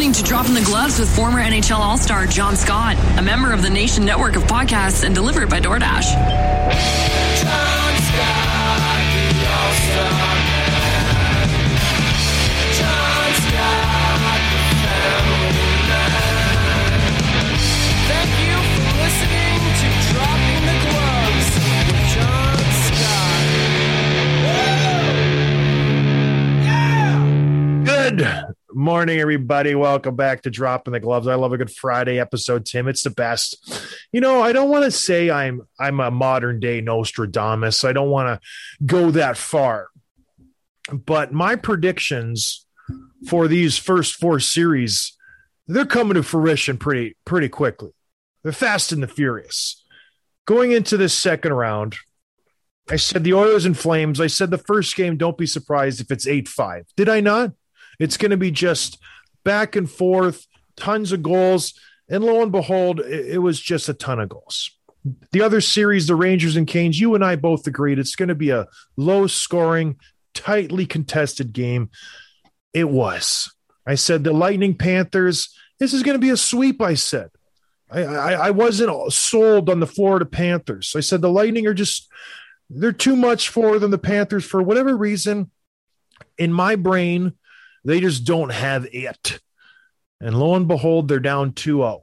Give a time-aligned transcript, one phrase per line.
[0.00, 3.60] Listening to Dropping the Gloves with former NHL All Star John Scott, a member of
[3.60, 6.14] the Nation Network of podcasts and delivered by DoorDash.
[7.36, 8.80] John Scott,
[9.28, 11.52] the All-Star man.
[12.80, 16.32] John Scott, the family man.
[18.08, 23.44] Thank you for listening to Dropping the Gloves with John Scott.
[24.40, 25.04] Woo!
[26.64, 27.20] Yeah!
[27.84, 29.74] Good morning, everybody.
[29.74, 31.26] Welcome back to Dropping the Gloves.
[31.26, 32.88] I love a good Friday episode, Tim.
[32.88, 33.56] It's the best.
[34.12, 37.84] You know, I don't want to say I'm I'm a modern day Nostradamus.
[37.84, 39.88] I don't want to go that far.
[40.92, 42.66] But my predictions
[43.28, 45.16] for these first four series,
[45.66, 47.90] they're coming to fruition pretty pretty quickly.
[48.42, 49.84] They're fast and the furious.
[50.46, 51.96] Going into this second round,
[52.88, 54.20] I said the Oilers and Flames.
[54.20, 56.86] I said the first game, don't be surprised if it's 8 5.
[56.96, 57.52] Did I not?
[58.00, 58.98] It's going to be just
[59.44, 61.74] back and forth, tons of goals.
[62.08, 64.72] And lo and behold, it, it was just a ton of goals.
[65.32, 68.34] The other series, the Rangers and Canes, you and I both agreed it's going to
[68.34, 69.96] be a low scoring,
[70.34, 71.90] tightly contested game.
[72.74, 73.54] It was.
[73.86, 77.30] I said the Lightning Panthers, this is going to be a sweep, I said.
[77.90, 80.94] I, I, I wasn't sold on the Florida Panthers.
[80.94, 82.08] I said the Lightning are just,
[82.68, 85.50] they're too much for them, the Panthers, for whatever reason.
[86.36, 87.32] In my brain,
[87.84, 89.40] they just don't have it.
[90.20, 92.02] And lo and behold, they're down 2 0.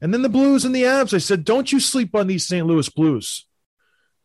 [0.00, 1.12] And then the Blues and the Avs.
[1.12, 2.66] I said, don't you sleep on these St.
[2.66, 3.46] Louis Blues.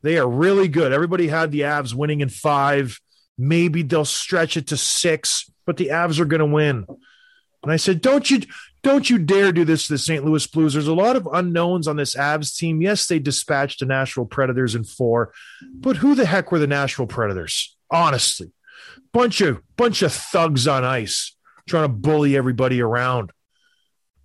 [0.04, 0.94] They are really good.
[0.94, 3.00] Everybody had the Avs winning in five.
[3.38, 6.86] Maybe they'll stretch it to six, but the Avs are going to win.
[7.64, 8.42] And I said, don't you
[8.84, 10.24] don't you dare do this to the St.
[10.24, 10.74] Louis Blues.
[10.74, 12.84] There's a lot of unknowns on this Avs team.
[12.84, 15.34] Yes, they dispatched the Nashville Predators in four,
[15.74, 17.76] but who the heck were the Nashville Predators?
[17.90, 18.52] Honestly,
[19.16, 21.38] bunch of bunch of thugs on ice
[21.70, 23.32] trying to bully everybody around.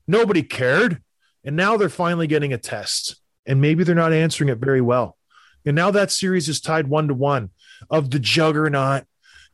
[0.08, 1.00] Nobody cared,
[1.44, 3.14] and now they're finally getting a test,
[3.46, 5.16] and maybe they're not answering it very well.
[5.64, 7.50] And now that series is tied one to one
[7.88, 9.04] of the juggernaut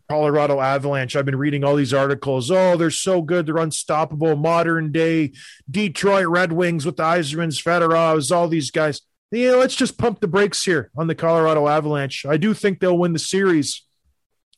[0.08, 1.14] Colorado Avalanche.
[1.14, 2.50] I've been reading all these articles.
[2.50, 3.44] Oh, they're so good.
[3.44, 4.36] They're unstoppable.
[4.36, 5.32] Modern day
[5.70, 9.03] Detroit Red Wings with the Yzermans, Fedorovs, all these guys.
[9.30, 12.24] Yeah, let's just pump the brakes here on the Colorado Avalanche.
[12.24, 13.85] I do think they'll win the series,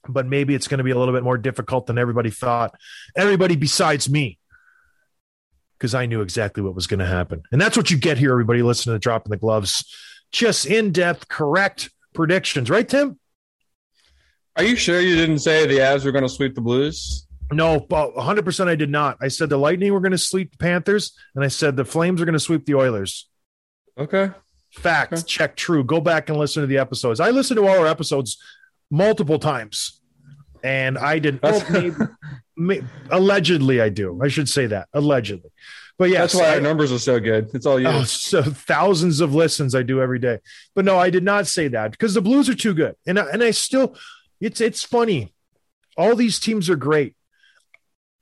[0.08, 2.74] but maybe it's going to be a little bit more difficult than everybody thought.
[3.16, 4.38] Everybody besides me,
[5.78, 7.42] because I knew exactly what was going to happen.
[7.52, 9.84] And that's what you get here, everybody listening to Dropping the Gloves.
[10.32, 13.18] Just in depth, correct predictions, right, Tim?
[14.56, 17.26] Are you sure you didn't say the Avs were going to sweep the Blues?
[17.52, 19.16] No, but 100% I did not.
[19.22, 22.20] I said the Lightning were going to sweep the Panthers, and I said the Flames
[22.20, 23.28] are going to sweep the Oilers.
[23.96, 24.30] Okay.
[24.70, 25.22] Fact, Okay.
[25.22, 25.82] check, true.
[25.82, 27.20] Go back and listen to the episodes.
[27.20, 28.36] I listened to all our episodes
[28.90, 30.00] multiple times,
[30.62, 31.42] and I didn't.
[31.42, 31.96] Well, maybe,
[32.56, 34.20] may, allegedly, I do.
[34.22, 35.50] I should say that allegedly.
[35.98, 37.50] But yeah, That's why our numbers are so good.
[37.54, 37.88] It's all you.
[37.88, 40.38] Oh, so thousands of listens I do every day.
[40.76, 42.94] But no, I did not say that because the Blues are too good.
[43.04, 43.96] And I, and I still
[44.40, 45.34] it's it's funny.
[45.96, 47.16] All these teams are great.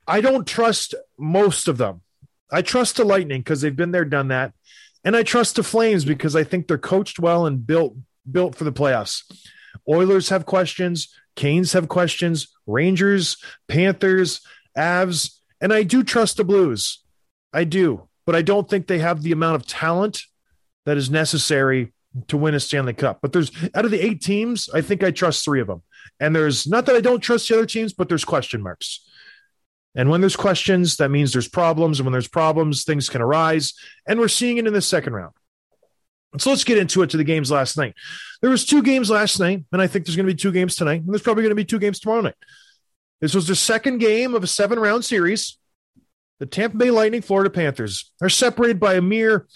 [0.07, 2.01] I don't trust most of them.
[2.51, 4.53] I trust the Lightning because they've been there, done that.
[5.03, 7.95] And I trust the Flames because I think they're coached well and built
[8.29, 9.23] built for the playoffs.
[9.89, 13.37] Oilers have questions, Canes have questions, Rangers,
[13.67, 14.41] Panthers,
[14.77, 17.03] Avs, and I do trust the Blues.
[17.53, 20.23] I do, but I don't think they have the amount of talent
[20.85, 21.93] that is necessary
[22.27, 23.19] to win a Stanley Cup.
[23.21, 25.83] But there's out of the eight teams, I think I trust three of them.
[26.19, 29.05] And there's not that I don't trust the other teams, but there's question marks.
[29.95, 31.99] And when there's questions, that means there's problems.
[31.99, 33.73] And when there's problems, things can arise.
[34.07, 35.33] And we're seeing it in the second round.
[36.39, 37.93] So let's get into it to the games last night.
[38.41, 40.75] There was two games last night, and I think there's going to be two games
[40.75, 42.35] tonight, and there's probably going to be two games tomorrow night.
[43.21, 45.57] This was the second game of a seven round series.
[46.39, 49.47] The Tampa Bay Lightning, Florida Panthers are separated by a mere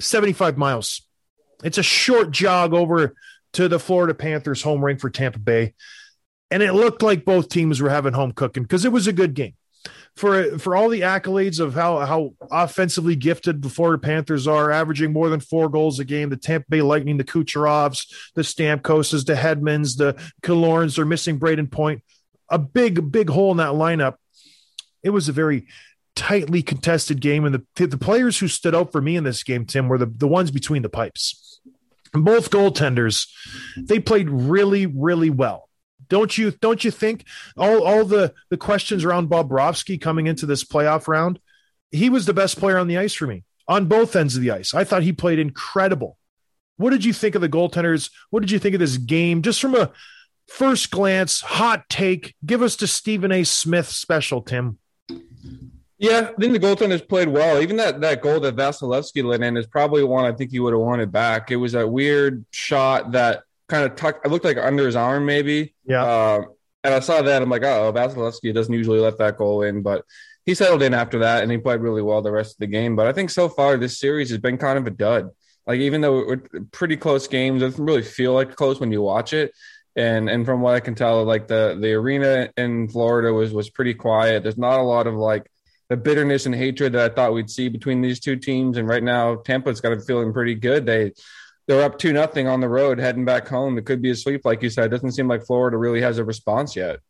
[0.00, 1.02] 75 miles.
[1.64, 3.14] It's a short jog over
[3.54, 5.74] to the Florida Panthers home ring for Tampa Bay.
[6.50, 9.34] And it looked like both teams were having home cooking because it was a good
[9.34, 9.54] game.
[10.16, 15.12] For for all the accolades of how how offensively gifted the Florida Panthers are, averaging
[15.12, 19.34] more than four goals a game, the Tampa Bay Lightning, the Kucherovs, the Stamkoses, the
[19.34, 22.02] Hedmans, the Killorns, they're missing Brayden Point.
[22.48, 24.14] A big, big hole in that lineup.
[25.02, 25.66] It was a very
[26.14, 29.66] tightly contested game, and the the players who stood out for me in this game,
[29.66, 31.60] Tim, were the the ones between the pipes.
[32.12, 33.28] Both goaltenders,
[33.76, 35.65] they played really, really well.
[36.08, 37.24] Don't you don't you think
[37.56, 41.38] all all the the questions around Bobrovsky coming into this playoff round,
[41.90, 44.50] he was the best player on the ice for me on both ends of the
[44.50, 44.74] ice.
[44.74, 46.18] I thought he played incredible.
[46.76, 48.10] What did you think of the goaltenders?
[48.30, 49.42] What did you think of this game?
[49.42, 49.92] Just from a
[50.46, 52.34] first glance, hot take.
[52.44, 53.44] Give us the Stephen A.
[53.44, 54.78] Smith special, Tim.
[55.98, 57.60] Yeah, I think the goaltenders played well.
[57.62, 60.74] Even that that goal that Vasilevsky let in is probably one I think he would
[60.74, 61.50] have wanted back.
[61.50, 64.26] It was a weird shot that kind of tucked.
[64.26, 65.74] I looked like under his arm, maybe.
[65.84, 66.04] Yeah.
[66.04, 66.42] Uh,
[66.84, 67.42] and I saw that.
[67.42, 70.04] I'm like, oh, Vasilevsky doesn't usually let that goal in, but
[70.44, 72.94] he settled in after that and he played really well the rest of the game.
[72.94, 75.30] But I think so far this series has been kind of a dud.
[75.66, 79.02] Like even though we're pretty close games, it doesn't really feel like close when you
[79.02, 79.52] watch it.
[79.96, 83.70] And and from what I can tell, like the the arena in Florida was was
[83.70, 84.42] pretty quiet.
[84.42, 85.50] There's not a lot of like
[85.88, 88.76] the bitterness and hatred that I thought we'd see between these two teams.
[88.76, 90.84] And right now, Tampa's got it feeling pretty good.
[90.86, 91.12] They
[91.66, 93.76] they're up two nothing on the road, heading back home.
[93.78, 94.86] It could be a sweep, like you said.
[94.86, 97.00] It doesn't seem like Florida really has a response yet.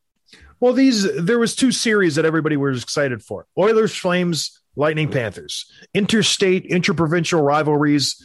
[0.60, 5.70] Well, these there was two series that everybody was excited for: Oilers, Flames, Lightning, Panthers.
[5.92, 8.22] Interstate, interprovincial rivalries.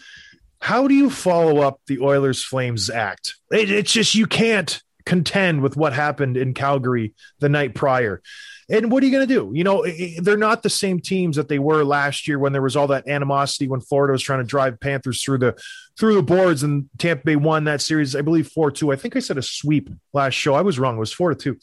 [0.60, 3.36] How do you follow up the Oilers Flames act?
[3.52, 8.22] It, it's just you can't contend with what happened in Calgary the night prior.
[8.70, 9.52] And what are you going to do?
[9.54, 9.86] You know,
[10.22, 13.08] they're not the same teams that they were last year when there was all that
[13.08, 15.62] animosity when Florida was trying to drive Panthers through the
[16.02, 18.92] through the boards and Tampa Bay won that series, I believe 4-2.
[18.92, 20.56] I think I said a sweep last show.
[20.56, 20.98] I was wrong.
[20.98, 21.56] It was 4-2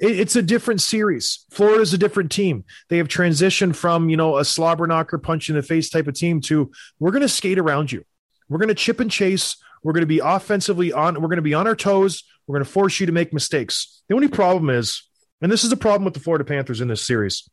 [0.00, 1.46] it's a different series.
[1.50, 2.64] Florida's a different team.
[2.88, 6.14] They have transitioned from, you know, a slobber knocker punch in the face type of
[6.14, 8.04] team to we're going to skate around you.
[8.48, 9.56] We're going to chip and chase.
[9.82, 11.14] We're going to be offensively on.
[11.14, 12.24] We're going to be on our toes.
[12.46, 14.02] We're going to force you to make mistakes.
[14.08, 15.02] The only problem is,
[15.40, 17.48] and this is a problem with the Florida Panthers in this series,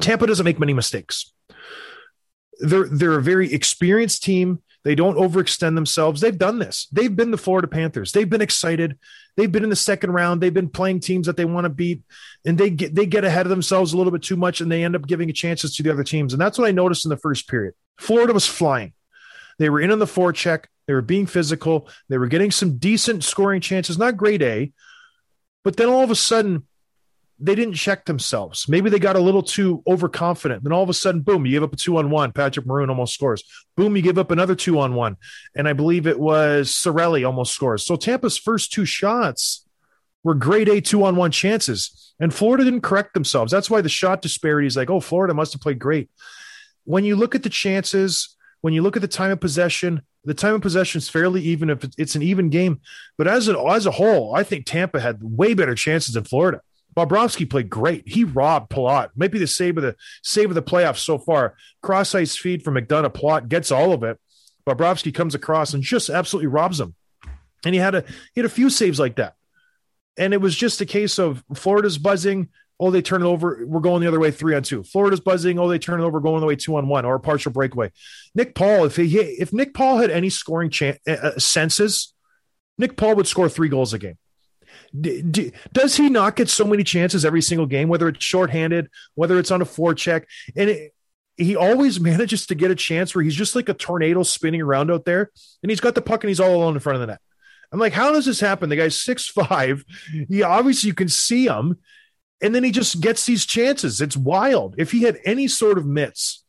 [0.00, 1.32] Tampa doesn't make many mistakes.
[2.60, 4.62] They're they're a very experienced team.
[4.84, 6.20] They don't overextend themselves.
[6.20, 6.88] They've done this.
[6.90, 8.10] They've been the Florida Panthers.
[8.10, 8.98] They've been excited.
[9.36, 10.40] They've been in the second round.
[10.40, 12.02] They've been playing teams that they want to beat,
[12.44, 14.84] and they get they get ahead of themselves a little bit too much, and they
[14.84, 16.32] end up giving chances to the other teams.
[16.32, 17.74] And that's what I noticed in the first period.
[17.98, 18.92] Florida was flying.
[19.58, 20.64] They were in on the forecheck.
[20.86, 21.88] They were being physical.
[22.08, 24.72] They were getting some decent scoring chances, not great A,
[25.62, 26.66] but then all of a sudden
[27.42, 28.68] they didn't check themselves.
[28.68, 30.62] Maybe they got a little too overconfident.
[30.62, 32.30] Then all of a sudden, boom, you give up a two on one.
[32.30, 33.42] Patrick Maroon almost scores.
[33.76, 35.16] Boom, you give up another two on one.
[35.56, 37.84] And I believe it was Cirelli almost scores.
[37.84, 39.66] So Tampa's first two shots
[40.22, 42.14] were grade A two on one chances.
[42.20, 43.50] And Florida didn't correct themselves.
[43.50, 46.10] That's why the shot disparity is like, oh, Florida must have played great.
[46.84, 50.34] When you look at the chances, when you look at the time of possession, the
[50.34, 52.80] time of possession is fairly even if it's an even game.
[53.18, 56.60] But as a, as a whole, I think Tampa had way better chances than Florida.
[56.96, 58.06] Bobrovsky played great.
[58.06, 59.10] He robbed Palat.
[59.16, 61.56] Maybe the save of the save of the playoffs so far.
[61.82, 63.14] Cross ice feed from McDonagh.
[63.14, 64.18] Palat gets all of it.
[64.66, 66.94] Bobrovsky comes across and just absolutely robs him.
[67.64, 69.34] And he had a he had a few saves like that.
[70.18, 72.48] And it was just a case of Florida's buzzing.
[72.78, 73.64] Oh, they turn it over.
[73.66, 74.82] We're going the other way, three on two.
[74.82, 75.58] Florida's buzzing.
[75.58, 77.92] Oh, they turn it over, going the way two on one, or a partial breakaway.
[78.34, 82.12] Nick Paul, if he if Nick Paul had any scoring chan- uh, senses,
[82.78, 84.18] Nick Paul would score three goals a game.
[85.00, 89.50] Does he not get so many chances every single game, whether it's shorthanded, whether it's
[89.50, 90.24] on a forecheck,
[90.56, 90.94] and it,
[91.36, 94.90] he always manages to get a chance where he's just like a tornado spinning around
[94.90, 95.30] out there,
[95.62, 97.20] and he's got the puck and he's all alone in front of the net.
[97.72, 98.68] I'm like, how does this happen?
[98.68, 99.84] The guy's six five.
[100.28, 101.78] He obviously you can see him,
[102.42, 104.00] and then he just gets these chances.
[104.00, 104.74] It's wild.
[104.78, 106.44] If he had any sort of mitts,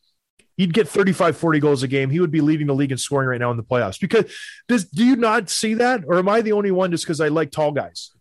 [0.57, 2.09] he'd get 35, 40 goals a game.
[2.09, 3.99] He would be leading the league in scoring right now in the playoffs.
[3.99, 4.33] Because
[4.67, 7.27] does do you not see that, or am I the only one just because I
[7.27, 8.11] like tall guys?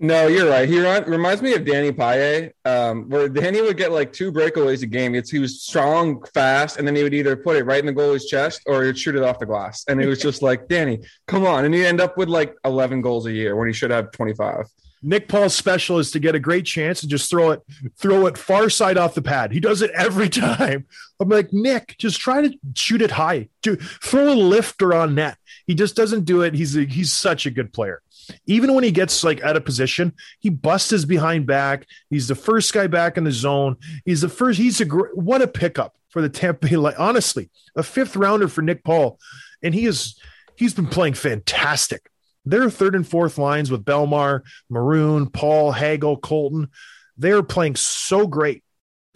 [0.00, 0.68] No, you're right.
[0.68, 4.86] He reminds me of Danny Paille, um, where Danny would get like two breakaways a
[4.86, 5.14] game.
[5.14, 7.92] It's he was strong, fast, and then he would either put it right in the
[7.92, 9.84] goalie's chest or he'd shoot it off the glass.
[9.88, 11.64] And it was just like, Danny, come on.
[11.64, 14.66] And he end up with like 11 goals a year when he should have 25.
[15.04, 17.62] Nick Paul's special is to get a great chance and just throw it,
[17.98, 19.52] throw it far side off the pad.
[19.52, 20.86] He does it every time.
[21.20, 23.48] I'm like, Nick, just try to shoot it high.
[23.62, 25.36] Do throw a lifter on net.
[25.66, 26.54] He just doesn't do it.
[26.54, 28.00] He's a, he's such a good player.
[28.46, 31.86] Even when he gets like out of position, he busts his behind back.
[32.08, 33.76] He's the first guy back in the zone.
[34.06, 34.58] He's the first.
[34.58, 36.94] He's a gr- what a pickup for the Tampa Bay.
[36.96, 39.18] Honestly, a fifth rounder for Nick Paul,
[39.62, 40.18] and he is
[40.56, 42.08] he's been playing fantastic.
[42.44, 46.68] Their third and fourth lines with Bellemare, Maroon, Paul, Hagel, Colton,
[47.16, 48.62] they are playing so great,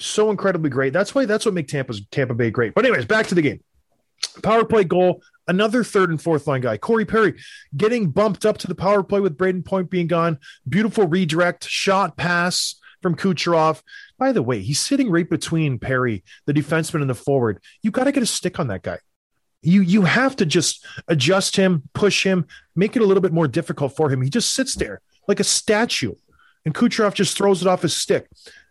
[0.01, 0.93] so incredibly great.
[0.93, 2.75] That's why that's what makes Tampa's Tampa Bay great.
[2.75, 3.61] But anyways, back to the game.
[4.43, 5.23] Power play goal.
[5.47, 7.35] Another third and fourth line guy, Corey Perry,
[7.75, 10.39] getting bumped up to the power play with Brayden Point being gone.
[10.69, 13.81] Beautiful redirect, shot pass from Kucherov.
[14.19, 17.63] By the way, he's sitting right between Perry, the defenseman, and the forward.
[17.83, 18.99] You got to get a stick on that guy.
[19.63, 22.47] You you have to just adjust him, push him,
[22.77, 24.23] make it a little bit more difficult for him.
[24.23, 26.15] He just sits there like a statue,
[26.65, 28.29] and Kucherov just throws it off his stick.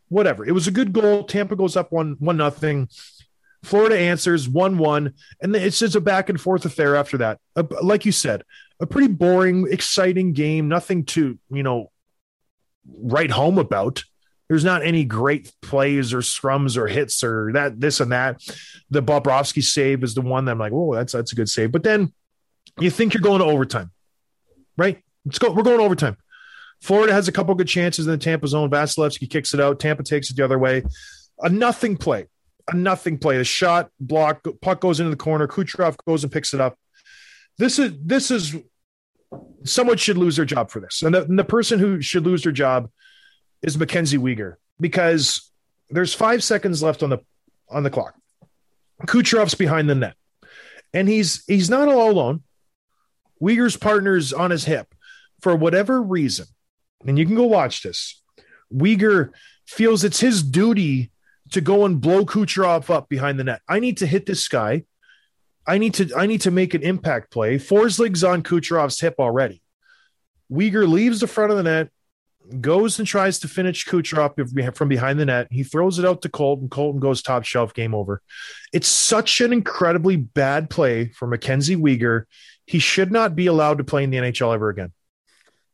[0.09, 0.45] Whatever.
[0.45, 1.25] It was a good goal.
[1.25, 2.87] Tampa goes up one one nothing.
[3.63, 7.39] Florida answers one one, and it's just a back and forth affair after that.
[7.55, 8.43] Uh, like you said,
[8.79, 10.69] a pretty boring, exciting game.
[10.69, 11.91] Nothing to you know
[12.87, 14.03] write home about.
[14.49, 18.41] There's not any great plays or scrums or hits or that this and that.
[18.89, 21.71] The Bobrovsky save is the one that I'm like, oh, that's that's a good save.
[21.71, 22.13] But then
[22.79, 23.91] you think you're going to overtime,
[24.77, 25.03] right?
[25.25, 25.51] Let's go.
[25.51, 26.17] We're going overtime.
[26.81, 28.69] Florida has a couple good chances in the Tampa zone.
[28.69, 29.79] Vasilevsky kicks it out.
[29.79, 30.83] Tampa takes it the other way.
[31.41, 32.27] A nothing play.
[32.71, 33.37] A nothing play.
[33.37, 34.45] A shot block.
[34.61, 35.47] Puck goes into the corner.
[35.47, 36.77] Kucherov goes and picks it up.
[37.57, 38.55] This is this is
[39.65, 42.43] someone should lose their job for this, and the, and the person who should lose
[42.43, 42.89] their job
[43.61, 45.51] is Mackenzie Weegar because
[45.89, 47.19] there's five seconds left on the
[47.69, 48.15] on the clock.
[49.05, 50.15] Kucherov's behind the net,
[50.93, 52.43] and he's he's not all alone.
[53.41, 54.93] Weegar's partner's on his hip
[55.41, 56.47] for whatever reason,
[57.05, 58.21] and you can go watch this.
[58.73, 59.31] Weegar
[59.65, 61.11] feels it's his duty
[61.51, 63.61] to go and blow Kucherov up behind the net.
[63.67, 64.83] I need to hit this guy.
[65.65, 67.57] I need to I need to make an impact play.
[67.57, 69.61] Forsling's on Kucherov's hip already.
[70.51, 71.89] Weegar leaves the front of the net,
[72.61, 75.47] goes and tries to finish Kucherov from behind the net.
[75.51, 76.69] He throws it out to Colton.
[76.69, 77.73] Colton goes top shelf.
[77.73, 78.21] Game over.
[78.73, 82.23] It's such an incredibly bad play for Mackenzie Weegar.
[82.65, 84.91] He should not be allowed to play in the NHL ever again.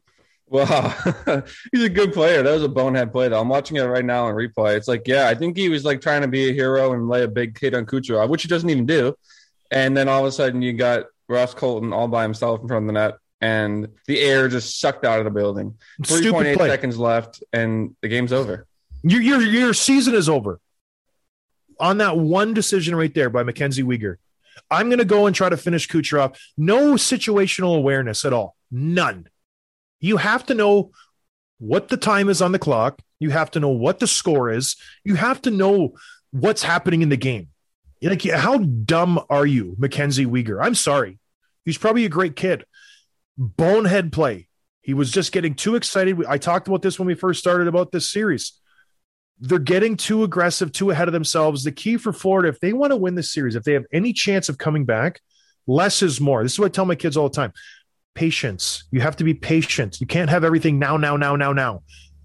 [0.50, 0.94] Wow,
[1.72, 2.42] he's a good player.
[2.42, 3.38] That was a bonehead play, though.
[3.38, 4.78] I'm watching it right now in replay.
[4.78, 7.22] It's like, yeah, I think he was like trying to be a hero and lay
[7.22, 9.14] a big hit on Kucherov, which he doesn't even do.
[9.70, 12.84] And then all of a sudden, you got Ross Colton all by himself in front
[12.84, 15.76] of the net, and the air just sucked out of the building.
[16.04, 18.66] Three point eight seconds left, and the game's over.
[19.02, 20.60] Your, your, your season is over
[21.78, 24.16] on that one decision right there by Mackenzie Weegar.
[24.70, 26.36] I'm going to go and try to finish Kucherov.
[26.56, 28.56] No situational awareness at all.
[28.70, 29.28] None.
[30.00, 30.90] You have to know
[31.58, 33.00] what the time is on the clock.
[33.20, 34.76] You have to know what the score is.
[35.04, 35.94] You have to know
[36.32, 37.48] what's happening in the game.
[38.02, 40.64] Like, how dumb are you, Mackenzie Weegar?
[40.64, 41.18] I'm sorry.
[41.64, 42.64] He's probably a great kid.
[43.38, 44.48] Bonehead play.
[44.82, 46.24] He was just getting too excited.
[46.26, 48.60] I talked about this when we first started about this series.
[49.38, 51.62] They're getting too aggressive, too ahead of themselves.
[51.62, 54.12] The key for Florida, if they want to win this series, if they have any
[54.12, 55.20] chance of coming back,
[55.68, 56.42] less is more.
[56.42, 57.52] This is what I tell my kids all the time
[58.14, 58.82] patience.
[58.90, 60.00] You have to be patient.
[60.00, 61.82] You can't have everything now, now, now, now, now.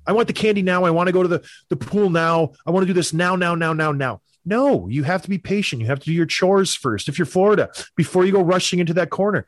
[0.07, 0.85] I want the candy now.
[0.85, 2.53] I want to go to the, the pool now.
[2.65, 4.21] I want to do this now, now, now, now, now.
[4.43, 5.81] No, you have to be patient.
[5.81, 7.09] You have to do your chores first.
[7.09, 9.45] If you're Florida, before you go rushing into that corner,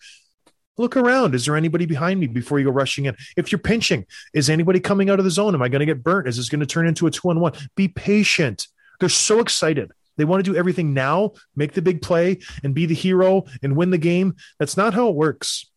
[0.77, 1.35] look around.
[1.35, 3.15] Is there anybody behind me before you go rushing in?
[3.37, 5.55] If you're pinching, is anybody coming out of the zone?
[5.55, 6.27] Am I going to get burnt?
[6.27, 7.53] Is this going to turn into a two on one?
[7.75, 8.67] Be patient.
[8.99, 9.91] They're so excited.
[10.17, 13.75] They want to do everything now, make the big play, and be the hero and
[13.75, 14.35] win the game.
[14.59, 15.69] That's not how it works.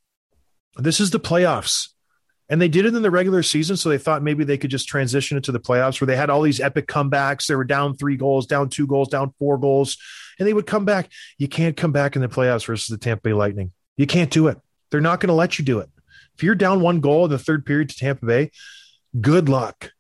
[0.77, 1.89] This is the playoffs.
[2.49, 3.77] And they did it in the regular season.
[3.77, 6.31] So they thought maybe they could just transition it to the playoffs where they had
[6.31, 7.47] all these epic comebacks.
[7.47, 9.99] They were down three goals, down two goals, down four goals,
[10.39, 11.11] and they would come back.
[11.37, 13.73] You can't come back in the playoffs versus the Tampa Bay Lightning.
[13.97, 14.59] You can't do it.
[14.91, 15.91] They're not going to let you do it.
[16.37, 18.51] If you're down one goal in the third period to Tampa Bay,
[19.21, 19.93] good luck.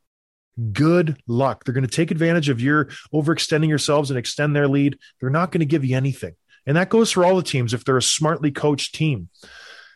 [0.72, 1.64] Good luck.
[1.64, 4.98] They're going to take advantage of your overextending yourselves and extend their lead.
[5.20, 6.34] They're not going to give you anything.
[6.66, 9.28] And that goes for all the teams if they're a smartly coached team.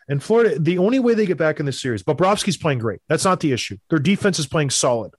[0.07, 2.99] And Florida, the only way they get back in this series, Bobrovsky's playing great.
[3.07, 3.77] That's not the issue.
[3.89, 5.13] Their defense is playing solid.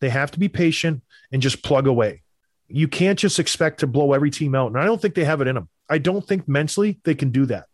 [0.00, 1.02] They have to be patient
[1.32, 2.22] and just plug away.
[2.68, 4.68] You can't just expect to blow every team out.
[4.68, 5.68] And I don't think they have it in them.
[5.88, 7.66] I don't think mentally they can do that.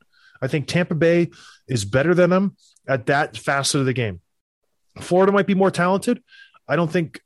[0.42, 1.30] I think Tampa Bay
[1.68, 2.56] is better than them
[2.88, 4.20] at that facet of the game.
[5.00, 6.22] Florida might be more talented.
[6.68, 7.20] I don't think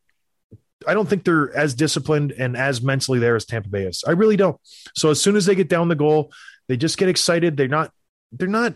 [0.86, 4.04] I don't think they're as disciplined and as mentally there as Tampa Bay is.
[4.06, 4.60] I really don't.
[4.94, 6.32] So as soon as they get down the goal,
[6.68, 7.56] they just get excited.
[7.56, 7.92] They're not
[8.32, 8.74] they're not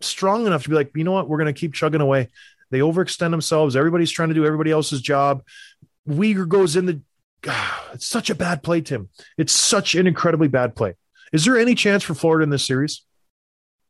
[0.00, 2.28] strong enough to be like, you know what, we're going to keep chugging away.
[2.70, 3.76] They overextend themselves.
[3.76, 5.42] Everybody's trying to do everybody else's job.
[6.08, 7.00] Weegar goes in the.
[7.94, 9.08] It's such a bad play, Tim.
[9.38, 10.94] It's such an incredibly bad play.
[11.32, 13.02] Is there any chance for Florida in this series?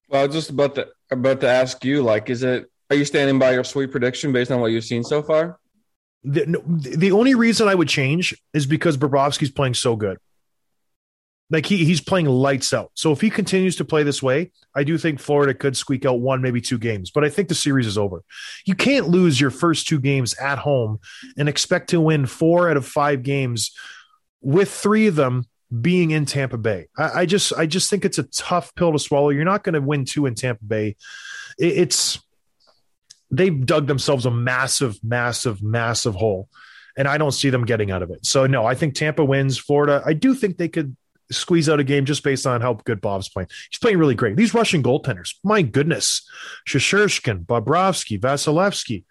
[0.09, 2.71] Well, I was just about to about to ask you, like, is it?
[2.91, 5.59] Are you standing by your sweet prediction based on what you've seen so far?
[6.23, 10.19] The, no, the only reason I would change is because Bobrovsky's playing so good.
[11.51, 12.91] Like he he's playing lights out.
[12.95, 16.21] So if he continues to play this way, I do think Florida could squeak out
[16.21, 17.11] one, maybe two games.
[17.11, 18.25] But I think the series is over.
[18.65, 21.01] You can't lose your first two games at home
[21.37, 23.73] and expect to win four out of five games
[24.41, 25.47] with three of them
[25.81, 26.87] being in Tampa Bay.
[26.97, 29.31] I, I just I just think it's a tough pill to swallow.
[29.31, 30.97] You're not going to win two in Tampa Bay.
[31.59, 32.21] It, it's
[33.31, 36.49] they've dug themselves a massive, massive, massive hole.
[36.97, 38.25] And I don't see them getting out of it.
[38.25, 39.59] So no, I think Tampa wins.
[39.59, 40.97] Florida, I do think they could
[41.31, 43.49] squeeze out a game just based on how good Bob's playing.
[43.71, 44.37] He's playing really great.
[44.37, 46.29] These Russian goaltenders, my goodness,
[46.69, 49.05] Shesterkin, Bobrovsky, Vasilevsky,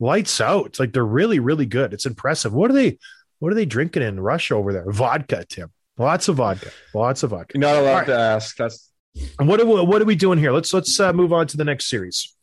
[0.00, 0.66] lights out.
[0.66, 1.92] It's Like they're really, really good.
[1.92, 2.52] It's impressive.
[2.52, 2.98] What are they?
[3.38, 4.90] What are they drinking in Russia over there?
[4.90, 5.70] Vodka, Tim.
[5.98, 6.70] Lots of vodka.
[6.94, 7.52] Lots of vodka.
[7.54, 8.06] You're not allowed All right.
[8.06, 8.56] to ask.
[8.56, 8.90] That's
[9.38, 10.52] And what are we, what are we doing here?
[10.52, 12.36] Let's let's uh, move on to the next series.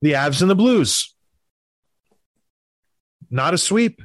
[0.00, 1.14] The Avs and the Blues.
[3.30, 4.00] Not a sweep.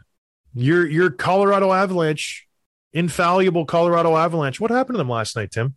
[0.53, 2.47] Your your Colorado Avalanche,
[2.91, 4.59] infallible Colorado Avalanche.
[4.59, 5.75] What happened to them last night, Tim?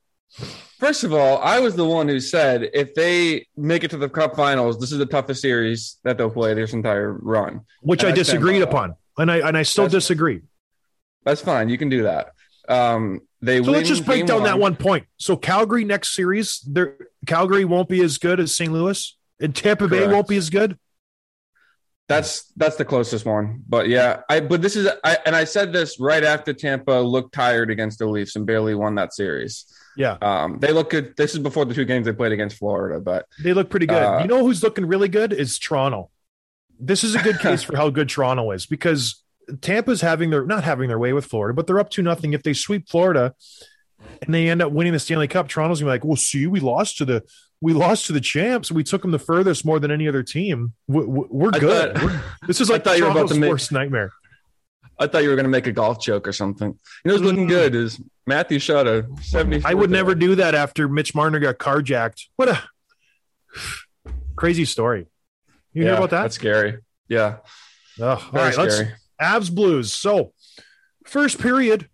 [0.78, 4.08] First of all, I was the one who said if they make it to the
[4.10, 7.60] Cup Finals, this is the toughest series that they'll play this entire run.
[7.80, 10.42] Which I I disagreed upon, and I and I still That's- disagree.
[11.24, 11.68] That's fine.
[11.68, 12.32] You can do that.
[12.68, 15.06] Um, they So let's just break down that one point.
[15.18, 16.96] So Calgary next series, their
[17.26, 18.72] Calgary won't be as good as St.
[18.72, 20.78] Louis, and Tampa Bay won't be as good.
[22.08, 23.62] That's that's the closest one.
[23.68, 27.34] But yeah, I but this is I and I said this right after Tampa looked
[27.34, 29.64] tired against the Leafs and barely won that series.
[29.96, 31.16] Yeah, Um, they look good.
[31.16, 34.02] This is before the two games they played against Florida, but they look pretty good.
[34.02, 36.10] Uh, you know who's looking really good is Toronto.
[36.78, 39.22] This is a good case for how good Toronto is because
[39.60, 42.32] Tampa's having their not having their way with Florida, but they're up to nothing.
[42.32, 43.34] If they sweep Florida
[44.22, 46.60] and they end up winning the Stanley Cup, Toronto's gonna be like, "Well, see, we
[46.60, 47.22] lost to the
[47.60, 48.70] we lost to the champs.
[48.70, 50.72] We took them the furthest more than any other team.
[50.88, 51.94] We, we- we're good.
[51.96, 54.10] thought- We're- this is like thought you were about Toronto's to make- worst nightmare.
[54.98, 56.68] I thought you were going to make a golf joke or something.
[56.68, 56.76] You
[57.08, 57.50] know, what's looking Mm.
[57.50, 59.62] good is Matthew shot a seventy.
[59.64, 62.24] I would never do that after Mitch Marner got carjacked.
[62.36, 62.62] What a
[64.36, 65.06] crazy story.
[65.72, 66.22] You hear about that?
[66.22, 66.78] That's scary.
[67.08, 67.36] Yeah,
[68.00, 68.80] Oh, all right, let's
[69.20, 69.92] Avs Blues.
[69.92, 70.32] So,
[71.04, 71.88] first period,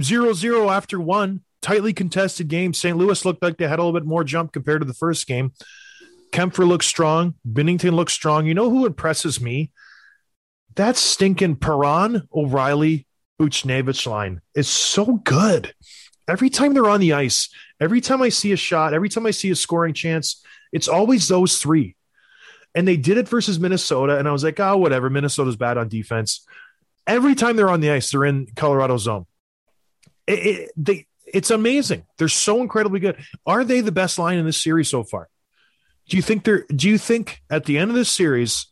[0.00, 1.42] 0 0 after one.
[1.62, 2.72] Tightly contested game.
[2.72, 2.96] St.
[2.96, 5.52] Louis looked like they had a little bit more jump compared to the first game.
[6.32, 7.34] Kuemper looks strong.
[7.50, 8.46] Binnington looks strong.
[8.46, 9.72] You know who impresses me?
[10.76, 13.06] That stinking Perron, O'Reilly,
[13.40, 15.74] Buchnevich line is so good.
[16.28, 17.48] Every time they're on the ice,
[17.80, 21.28] every time I see a shot, every time I see a scoring chance, it's always
[21.28, 21.95] those three.
[22.76, 24.18] And they did it versus Minnesota.
[24.18, 25.10] And I was like, oh, whatever.
[25.10, 26.46] Minnesota's bad on defense.
[27.08, 29.26] Every time they're on the ice, they're in Colorado zone.
[30.28, 32.04] It, it, they, it's amazing.
[32.18, 33.16] They're so incredibly good.
[33.46, 35.28] Are they the best line in this series so far?
[36.08, 38.66] Do you think they're, do you think at the end of this series,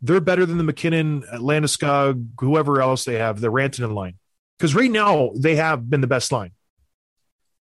[0.00, 4.14] they're better than the MacKinnon, Landeskog, whoever else they have, the Rantanen line?
[4.58, 6.52] Because right now they have been the best line.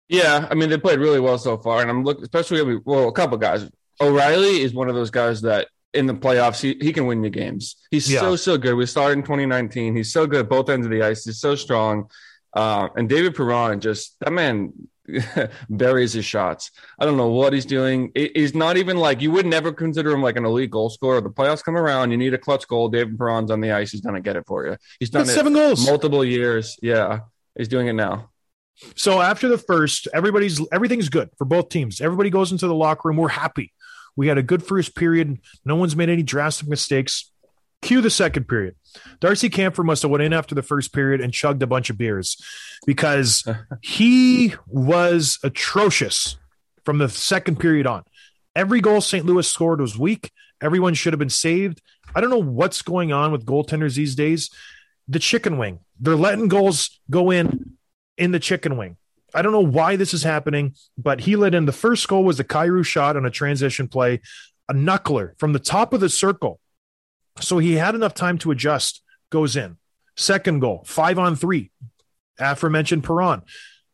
[0.10, 2.80] Yeah, I mean they played really well so far, and I'm looking especially.
[2.86, 3.70] Well, a couple guys.
[4.02, 7.30] O'Reilly is one of those guys that in the playoffs he, he can win you
[7.30, 7.76] games.
[7.92, 8.20] He's Yeah.
[8.20, 8.76] so so good.
[8.76, 9.96] We started in 2019.
[9.96, 11.26] He's so good at both ends of the ice.
[11.26, 12.10] He's so strong.
[12.54, 14.74] Uh, and David Perron just that man
[15.70, 16.72] buries his shots.
[17.00, 18.12] I don't know what he's doing.
[18.14, 21.22] He- He's not even like you would never consider him like an elite goal scorer.
[21.22, 22.90] The playoffs come around, you need a clutch goal.
[22.90, 23.92] David Perron's on the ice.
[23.92, 24.78] He's gonna get it for you.
[25.00, 25.86] He's done it seven goals.
[25.86, 26.78] multiple years.
[26.82, 27.20] Yeah,
[27.58, 28.30] he's doing it now.
[28.96, 32.00] So after the first, everybody's everything's good for both teams.
[32.02, 33.18] Everybody goes into the locker room.
[33.18, 33.74] We're happy.
[34.17, 35.39] We had a good first period.
[35.63, 37.32] No one's made any drastic mistakes.
[37.82, 38.75] Cue the second period.
[39.21, 41.97] Darcy Kuemper must have went in after the first period and chugged a bunch of
[41.97, 42.36] beers
[42.86, 43.47] because
[43.82, 46.38] he was atrocious
[46.84, 48.03] from the second period on.
[48.56, 49.25] Every goal St.
[49.25, 50.32] Louis scored was weak.
[50.60, 51.82] Everyone should have been saved.
[52.15, 54.49] I don't know what's going on with goaltenders these days.
[55.08, 55.80] The chicken wing.
[55.99, 57.77] They're letting goals go in
[58.17, 58.97] in the chicken wing.
[59.34, 62.38] I don't know why this is happening, but he let in the first goal was
[62.38, 64.22] the Kyrou shot on a transition play,
[64.70, 66.60] a knuckler from the top of the circle.
[67.40, 69.78] So he had enough time to adjust, goes in.
[70.16, 71.72] Second goal, five on three.
[72.40, 73.42] Aforementioned Perron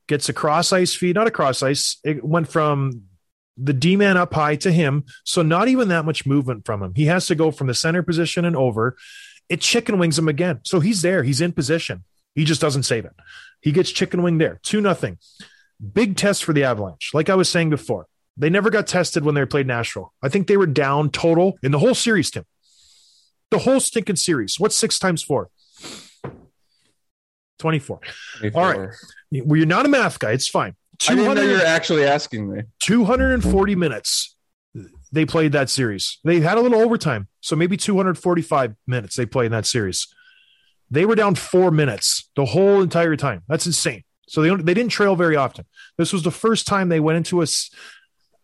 [0.07, 1.97] gets a cross ice feed, not a cross ice.
[2.03, 3.03] It went from
[3.57, 5.05] the D man up high to him.
[5.23, 6.93] So not even that much movement from him.
[6.95, 8.95] He has to go from the center position and over.
[9.49, 10.61] It chicken wings him again.
[10.63, 11.23] So he's there.
[11.23, 12.03] He's in position.
[12.35, 13.13] He just doesn't save it.
[13.61, 14.59] He gets chicken wing there.
[14.63, 15.17] Two nothing.
[15.93, 17.11] Big test for the Avalanche.
[17.13, 20.13] Like I was saying before, they never got tested when they played Nashville.
[20.21, 22.45] I think they were down total in the whole series, Tim.
[23.51, 24.59] The whole stinking series.
[24.59, 25.49] What's six times four?
[27.59, 27.99] 24.
[28.55, 28.89] All right.
[29.31, 30.31] Well, you're not a math guy.
[30.31, 30.75] It's fine.
[31.07, 32.63] I didn't know 200 you were actually asking me.
[32.81, 34.35] 240 minutes
[35.11, 36.19] they played that series.
[36.23, 40.12] They had a little overtime, so maybe 245 minutes they played in that series.
[40.93, 43.41] They were down four minutes the whole entire time.
[43.47, 44.03] That's insane.
[44.27, 45.65] So they they didn't trail very often.
[45.97, 47.47] This was the first time they went into a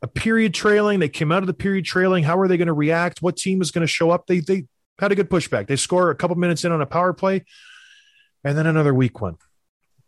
[0.01, 0.99] a period trailing.
[0.99, 2.23] They came out of the period trailing.
[2.23, 3.21] How are they going to react?
[3.21, 4.25] What team is going to show up?
[4.25, 4.65] They they
[4.97, 5.67] had a good pushback.
[5.67, 7.45] They score a couple minutes in on a power play,
[8.43, 9.37] and then another weak one.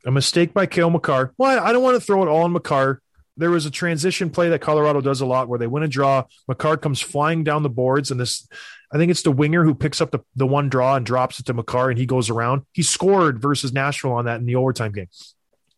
[0.07, 1.33] A mistake by Cale Makar.
[1.37, 3.03] Well, I don't want to throw it all on Makar.
[3.37, 6.25] There was a transition play that Colorado does a lot where they win a draw.
[6.47, 8.47] Makar comes flying down the boards, and this,
[8.93, 11.45] I think it's the winger who picks up the, the one draw and drops it
[11.45, 12.63] to Makar, and he goes around.
[12.73, 15.07] He scored versus Nashville on that in the overtime game.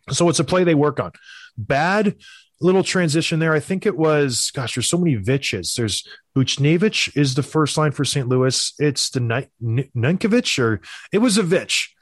[0.09, 1.11] So it's a play they work on.
[1.57, 2.15] Bad
[2.59, 3.53] little transition there.
[3.53, 5.73] I think it was, gosh, there's so many Vitches.
[5.75, 8.27] There's Buchnevich is the first line for St.
[8.27, 8.73] Louis.
[8.79, 11.93] It's the N- or it was a Vitch.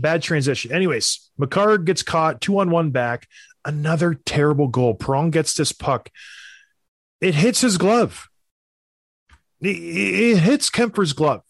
[0.00, 0.70] Bad transition.
[0.70, 3.26] Anyways, Makar gets caught two on one back.
[3.64, 4.94] Another terrible goal.
[4.94, 6.10] Perron gets this puck.
[7.20, 8.28] It hits his glove.
[9.60, 11.42] It, it hits Kuemper's glove.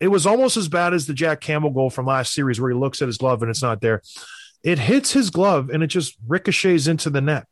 [0.00, 2.76] It was almost as bad as the Jack Campbell goal from last series where he
[2.76, 4.02] looks at his glove and it's not there.
[4.62, 7.46] It hits his glove and it just ricochets into the net.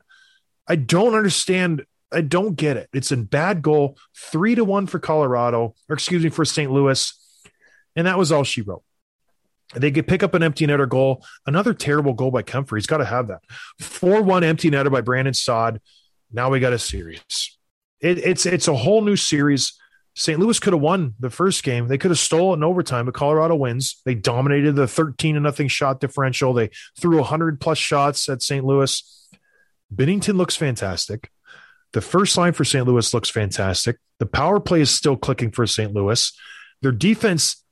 [0.66, 1.84] I don't understand.
[2.12, 2.88] I don't get it.
[2.92, 6.70] It's a bad goal, three to one for Colorado, or excuse me, for St.
[6.70, 7.12] Louis.
[7.96, 8.82] And that was all she wrote.
[9.74, 11.24] They could pick up an empty netter goal.
[11.46, 12.76] Another terrible goal by Comfort.
[12.76, 13.40] He's got to have that.
[13.80, 15.80] 4 1 empty netter by Brandon Saad.
[16.30, 17.58] Now we got a series.
[18.02, 19.78] It, it's it's a whole new series.
[20.14, 20.38] St.
[20.38, 21.88] Louis could have won the first game.
[21.88, 24.02] They could have stolen in overtime, but Colorado wins.
[24.04, 26.52] They dominated the 13 to nothing shot differential.
[26.52, 26.68] They
[27.00, 28.62] threw 100 plus shots at St.
[28.62, 29.28] Louis.
[29.94, 31.30] Binnington looks fantastic.
[31.92, 32.86] The first line for St.
[32.86, 33.96] Louis looks fantastic.
[34.18, 35.94] The power play is still clicking for St.
[35.94, 36.32] Louis.
[36.82, 37.64] Their defense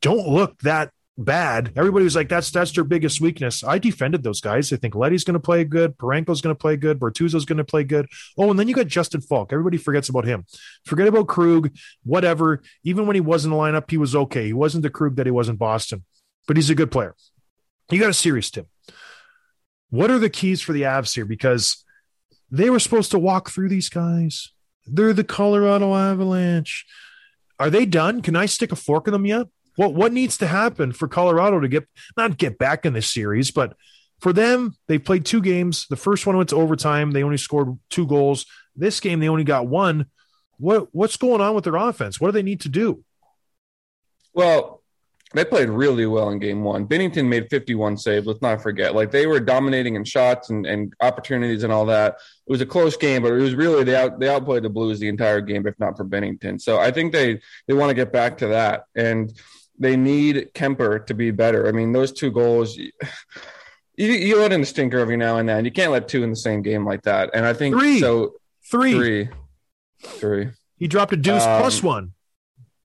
[0.00, 1.72] don't look that bad.
[1.76, 3.64] Everybody was like, that's that's their biggest weakness.
[3.64, 4.72] I defended those guys.
[4.72, 5.98] I think Leddy's going to play good.
[5.98, 7.00] Parayko's going to play good.
[7.00, 8.06] Bortuzzo's going to play good.
[8.38, 9.52] Oh, and then you got Justin Faulk.
[9.52, 10.46] Everybody forgets about him.
[10.86, 12.62] Forget about Krug, whatever.
[12.84, 14.46] Even when he was in the lineup, he was okay.
[14.46, 16.04] He wasn't the Krug that he was in Boston,
[16.46, 17.14] but he's a good player.
[17.90, 18.66] You got a serious Tim.
[19.90, 21.24] What are the keys for the Avs here?
[21.24, 21.84] Because
[22.50, 24.52] they were supposed to walk through these guys.
[24.86, 26.86] They're the Colorado Avalanche.
[27.58, 28.22] Are they done?
[28.22, 29.48] Can I stick a fork in them yet?
[29.78, 31.86] What what needs to happen for Colorado to get
[32.16, 33.76] not get back in this series, but
[34.18, 35.86] for them, they played two games.
[35.88, 37.12] The first one went to overtime.
[37.12, 38.44] They only scored two goals.
[38.74, 40.06] This game, they only got one.
[40.56, 42.20] What what's going on with their offense?
[42.20, 43.04] What do they need to do?
[44.34, 44.82] Well,
[45.32, 46.88] they played really well in game one.
[46.88, 48.26] Binnington made 51 saves.
[48.26, 48.96] Let's not forget.
[48.96, 52.14] Like they were dominating in shots and, and opportunities and all that.
[52.48, 54.98] It was a close game, but it was really they out they outplayed the Blues
[54.98, 56.60] the entire game, if not for Binnington.
[56.60, 58.86] So I think they they want to get back to that.
[58.96, 59.32] And
[59.78, 61.68] they need Kuemper to be better.
[61.68, 62.90] I mean, those two goals you,
[63.96, 65.64] you let in a stinker every now and then.
[65.64, 67.30] You can't let two in the same game like that.
[67.34, 68.00] And I think Three.
[68.00, 68.34] so
[68.70, 68.92] Three.
[68.92, 69.28] three.
[70.02, 70.48] Three.
[70.76, 72.12] He dropped a deuce Um, plus one.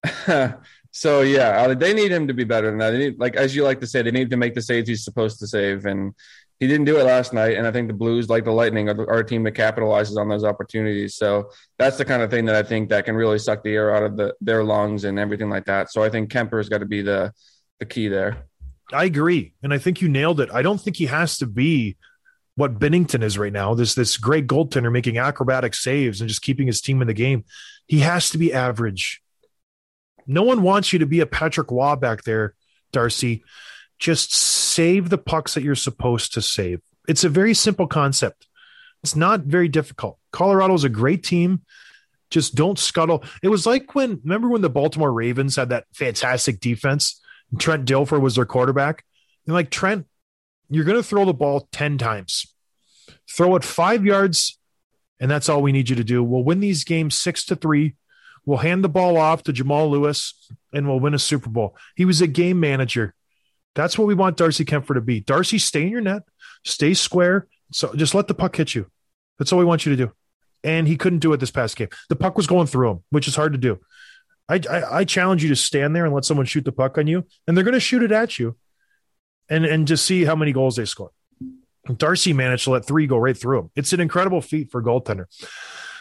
[0.91, 2.91] so yeah, uh, they need him to be better than that.
[2.91, 5.03] They need, like as you like to say, they need to make the saves he's
[5.03, 6.13] supposed to save, and
[6.59, 7.57] he didn't do it last night.
[7.57, 10.29] And I think the Blues, like the Lightning, are, are a team that capitalizes on
[10.29, 11.15] those opportunities.
[11.15, 13.95] So that's the kind of thing that I think that can really suck the air
[13.95, 15.91] out of the, their lungs and everything like that.
[15.91, 17.33] So I think Kuemper's got to be the
[17.79, 18.45] the key there.
[18.91, 20.49] I agree, and I think you nailed it.
[20.53, 21.97] I don't think he has to be
[22.55, 23.73] what Binnington is right now.
[23.73, 27.45] This this great goaltender making acrobatic saves and just keeping his team in the game.
[27.87, 29.21] He has to be average.
[30.25, 32.53] No one wants you to be a Patrick Roy back there,
[32.91, 33.43] Darcy.
[34.03, 36.81] Just save the pucks that you're supposed to save.
[37.07, 38.47] It's a very simple concept.
[39.01, 40.19] It's not very difficult.
[40.33, 41.61] Colorado is a great team.
[42.29, 43.23] Just don't scuttle.
[43.41, 47.21] It was like when remember when the Baltimore Ravens had that fantastic defense.
[47.57, 49.05] Trent Dilfer was their quarterback.
[49.47, 50.05] And like Trent,
[50.69, 52.53] you're going to throw the ball 10 times.
[53.29, 54.59] Throw it 5 yards
[55.17, 56.21] and that's all we need you to do.
[56.21, 57.95] We'll win these games 6 to 3.
[58.45, 60.33] We'll hand the ball off to Jamal Lewis
[60.73, 61.77] and we'll win a Super Bowl.
[61.95, 63.15] He was a game manager.
[63.75, 65.19] That's what we want Darcy Kuemper to be.
[65.19, 66.23] Darcy, stay in your net,
[66.63, 67.47] stay square.
[67.71, 68.88] So just let the puck hit you.
[69.39, 70.12] That's all we want you to do.
[70.63, 71.89] And he couldn't do it this past game.
[72.09, 73.79] The puck was going through him, which is hard to do.
[74.47, 77.07] I, I, I challenge you to stand there and let someone shoot the puck on
[77.07, 78.57] you, and they're going to shoot it at you,
[79.49, 81.12] and and just see how many goals they score.
[81.97, 83.71] Darcy managed to let three go right through him.
[83.75, 85.25] It's an incredible feat for a goaltender.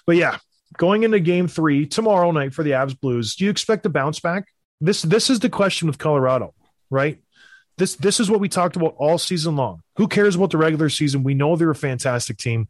[0.07, 0.39] But yeah,
[0.77, 4.21] going into Game Three tomorrow night for the Avs Blues, do you expect a bounce
[4.21, 4.47] back?
[4.81, 6.55] This this is the question with Colorado,
[6.91, 7.23] right?
[7.79, 9.83] This this is what we talked about all season long.
[9.97, 11.23] Who cares about the regular season?
[11.23, 12.69] We know they're a fantastic team.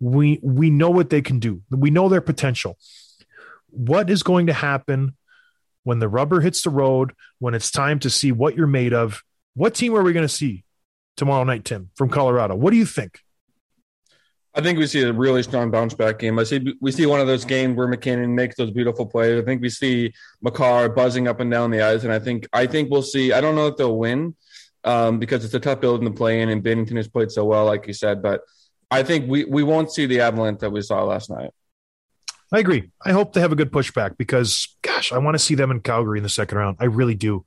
[0.00, 1.62] We we know what they can do.
[1.70, 2.78] We know their potential.
[3.70, 5.16] What is going to happen
[5.82, 7.12] when the rubber hits the road?
[7.38, 9.22] When it's time to see what you're made of?
[9.54, 10.64] What team are we going to see
[11.16, 12.54] tomorrow night, Tim, from Colorado?
[12.54, 13.20] What do you think?
[14.56, 16.38] I think we see a really strong bounce back game.
[16.38, 19.40] I see we see one of those games where MacKinnon makes those beautiful plays.
[19.40, 20.12] I think we see
[20.42, 23.32] Makar buzzing up and down the ice, and I think I think we'll see.
[23.32, 24.36] I don't know if they'll win,
[24.84, 27.64] um, because it's a tough building to play in, and Binnington has played so well,
[27.64, 28.22] like you said.
[28.22, 28.42] But
[28.90, 31.50] I think we we won't see the avalanche that we saw last night.
[32.52, 32.90] I agree.
[33.04, 35.80] I hope they have a good pushback because, gosh, I want to see them in
[35.80, 36.76] Calgary in the second round.
[36.78, 37.44] I really do,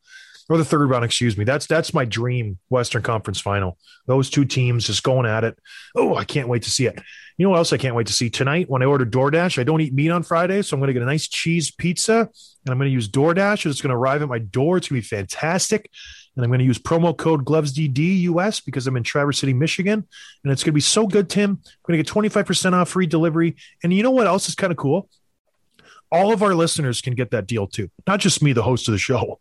[0.49, 1.05] or the third round.
[1.05, 1.43] Excuse me.
[1.43, 3.77] That's that's my dream Western Conference final.
[4.05, 5.57] Those two teams just going at it.
[5.95, 6.99] Oh, I can't wait to see it.
[7.37, 8.67] You know what else I can't wait to see tonight?
[8.67, 11.03] When I order DoorDash, I don't eat meat on Friday, so I'm going to get
[11.03, 13.69] a nice cheese pizza, and I'm going to use DoorDash.
[13.69, 14.77] It's going to arrive at my door.
[14.77, 15.91] It's going to be fantastic.
[16.35, 20.07] And I'm going to use promo code GlovesDD US because I'm in Traverse City, Michigan.
[20.43, 21.49] And it's going to be so good, Tim.
[21.51, 21.57] I'm
[21.87, 23.55] going to get 25% off free delivery.
[23.83, 25.09] And you know what else is kind of cool?
[26.11, 28.93] All of our listeners can get that deal too, not just me, the host of
[28.93, 29.39] the show.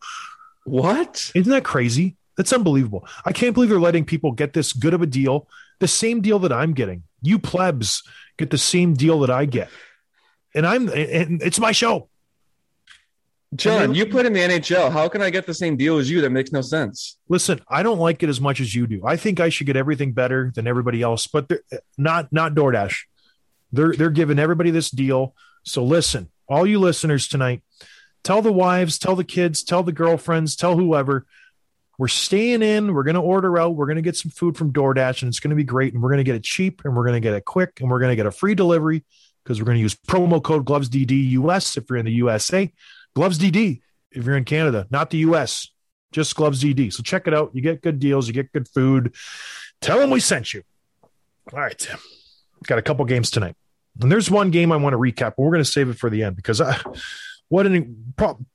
[0.66, 1.30] What?
[1.34, 2.16] Isn't that crazy?
[2.36, 3.06] That's unbelievable.
[3.24, 5.48] I can't believe they're letting people get this good of a deal,
[5.78, 7.04] the same deal that I'm getting.
[7.22, 8.02] You plebs
[8.36, 9.70] get the same deal that I get.
[10.54, 12.08] And I'm and it's my show.
[13.54, 14.90] John, you put in the NHL.
[14.90, 16.20] How can I get the same deal as you?
[16.20, 17.16] That makes no sense.
[17.28, 19.02] Listen, I don't like it as much as you do.
[19.06, 21.62] I think I should get everything better than everybody else, but they're
[21.96, 22.96] not not DoorDash.
[23.72, 25.34] They're they're giving everybody this deal.
[25.62, 27.62] So listen, all you listeners tonight,
[28.22, 31.26] tell the wives, tell the kids, tell the girlfriends, tell whoever.
[31.98, 32.92] We're staying in.
[32.92, 33.74] We're going to order out.
[33.74, 35.94] We're going to get some food from DoorDash, and it's going to be great.
[35.94, 37.90] And we're going to get it cheap, and we're going to get it quick, and
[37.90, 39.04] we're going to get a free delivery
[39.42, 42.70] because we're going to use promo code GlovesDD US if you're in the USA.
[43.14, 45.70] Gloves DD if you're in Canada, not the US,
[46.12, 46.92] just Gloves DD.
[46.92, 47.50] So check it out.
[47.54, 49.14] You get good deals, you get good food.
[49.80, 50.62] Tell them we sent you.
[51.52, 51.88] All right.
[52.66, 53.54] Got a couple games tonight.
[54.00, 56.10] And there's one game I want to recap, but we're going to save it for
[56.10, 56.78] the end because I,
[57.48, 58.14] what an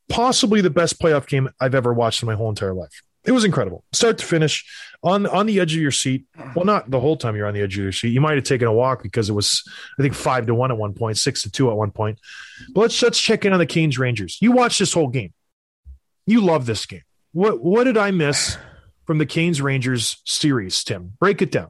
[0.09, 3.01] possibly the best playoff game I've ever watched in my whole entire life.
[3.23, 4.65] It was incredible, start to finish,
[5.03, 6.25] on on the edge of your seat.
[6.55, 8.09] Well, not the whole time you're on the edge of your seat.
[8.09, 9.63] You might have taken a walk because it was,
[9.99, 12.19] I think, five to one at one point, six to two at one point.
[12.73, 14.39] But let's let's check in on the Canes Rangers.
[14.41, 15.33] You watched this whole game.
[16.25, 17.03] You love this game.
[17.31, 18.57] What what did I miss
[19.05, 21.13] from the Canes Rangers series, Tim?
[21.19, 21.69] Break it down.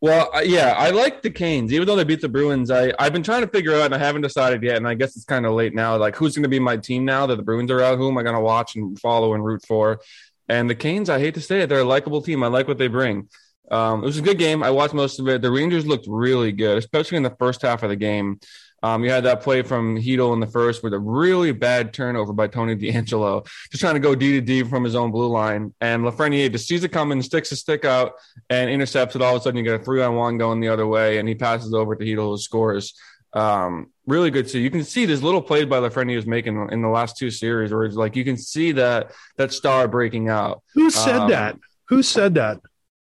[0.00, 2.70] Well, uh, yeah, I like the Canes, even though they beat the Bruins.
[2.70, 4.76] I I've been trying to figure out, and I haven't decided yet.
[4.76, 5.96] And I guess it's kind of late now.
[5.96, 7.96] Like, who's going to be my team now that the Bruins are out?
[7.98, 10.00] Who am I going to watch and follow and root for?
[10.48, 12.42] And the Canes, I hate to say it, they're a likable team.
[12.42, 13.28] I like what they bring.
[13.70, 14.62] Um, it was a good game.
[14.62, 15.42] I watched most of it.
[15.42, 18.38] The Rangers looked really good, especially in the first half of the game.
[18.82, 22.32] Um, you had that play from Chytil in the first with a really bad turnover
[22.32, 25.74] by Tony DeAngelo, just trying to go D to D from his own blue line.
[25.80, 28.12] And Lafreniere just sees it coming, sticks his stick out,
[28.50, 29.22] and intercepts it.
[29.22, 31.28] All of a sudden, you get a three on one going the other way, and
[31.28, 32.94] he passes over to Chytil, who scores.
[33.32, 34.48] Um, really good.
[34.48, 37.30] So you can see this little play by Lafreniere is making in the last two
[37.30, 40.62] series, where it's like you can see that that star breaking out.
[40.74, 41.58] Who said Um, that?
[41.88, 42.60] Who said that?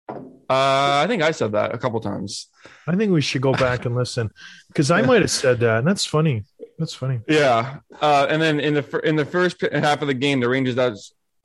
[0.09, 0.15] Uh,
[0.49, 2.49] I think I said that a couple times.
[2.87, 4.31] I think we should go back and listen
[4.69, 5.79] because I might have said that.
[5.79, 6.45] And that's funny.
[6.79, 7.21] That's funny.
[7.29, 10.79] Yeah, uh, and then in the in the first half of the game, the Rangers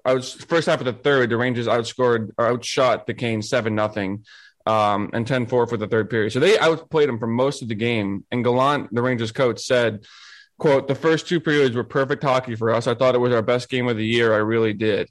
[0.05, 3.75] I was first half of the third, the Rangers outscored or outshot the Canes seven
[3.75, 4.25] nothing,
[4.65, 6.32] um, and 10-4 for the third period.
[6.32, 8.25] So they outplayed them for most of the game.
[8.32, 10.05] And Gallant, the Rangers coach, said,
[10.58, 12.88] "quote The first two periods were perfect hockey for us.
[12.88, 14.34] I thought it was our best game of the year.
[14.34, 15.10] I really did."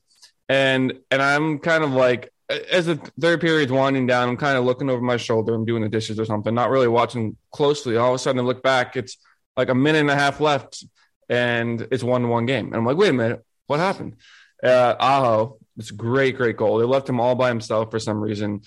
[0.49, 4.65] And and I'm kind of like as the third period's winding down, I'm kind of
[4.65, 5.55] looking over my shoulder.
[5.55, 7.97] I'm doing the dishes or something, not really watching closely.
[7.97, 8.97] All of a sudden, I look back.
[8.97, 9.19] It's
[9.57, 10.85] like a minute and a half left,
[11.29, 12.67] and it's one to one game.
[12.67, 14.17] And I'm like, wait a minute, what happened?
[14.63, 16.79] Uh, Aho, it's a great, great goal.
[16.79, 18.63] They left him all by himself for some reason.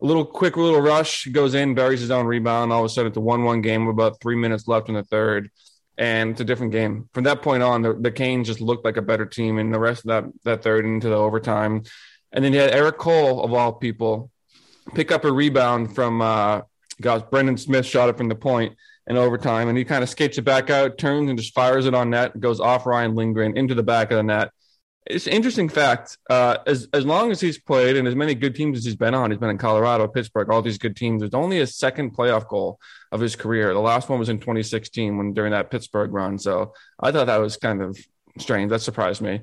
[0.00, 1.26] A little quick, little rush.
[1.26, 2.72] Goes in, buries his own rebound.
[2.72, 5.04] All of a sudden, it's a one-one game with about three minutes left in the
[5.04, 5.50] third,
[5.96, 7.08] and it's a different game.
[7.14, 9.78] From that point on, the, the Canes just looked like a better team, and the
[9.78, 11.84] rest of that that third into the overtime.
[12.32, 14.30] And then you had Eric Cole of all people
[14.94, 16.62] pick up a rebound from uh,
[17.00, 20.38] gosh, Brendan Smith shot it from the point in overtime, and he kind of skates
[20.38, 23.74] it back out, turns and just fires it on net, goes off Ryan Lindgren into
[23.74, 24.50] the back of the net.
[25.04, 26.16] It's an interesting fact.
[26.30, 29.14] Uh, as as long as he's played and as many good teams as he's been
[29.14, 31.20] on, he's been in Colorado, Pittsburgh, all these good teams.
[31.20, 32.78] There's only a second playoff goal
[33.10, 33.74] of his career.
[33.74, 36.38] The last one was in 2016 when during that Pittsburgh run.
[36.38, 37.98] So I thought that was kind of
[38.38, 38.70] strange.
[38.70, 39.40] That surprised me.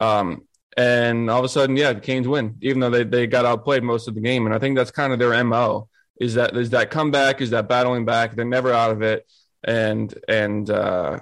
[0.00, 3.44] Um, and all of a sudden, yeah, the Canes win, even though they, they got
[3.44, 4.46] outplayed most of the game.
[4.46, 5.88] And I think that's kind of their MO
[6.20, 8.34] is that is that comeback, is that battling back.
[8.34, 9.26] They're never out of it.
[9.62, 11.20] And and uh,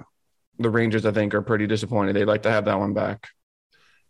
[0.59, 2.15] the Rangers, I think, are pretty disappointed.
[2.15, 3.29] They'd like to have that one back.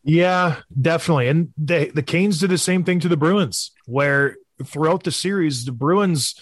[0.04, 1.30] Yeah, definitely.
[1.30, 5.66] And they, the Canes did the same thing to the Bruins, where throughout the series,
[5.66, 6.36] the Bruins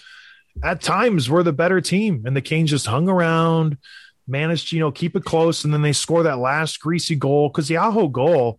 [0.62, 3.78] at times were the better team, and the Canes just hung around,
[4.26, 7.48] managed to, you know, keep it close, and then they score that last greasy goal
[7.48, 8.58] because the Aho goal,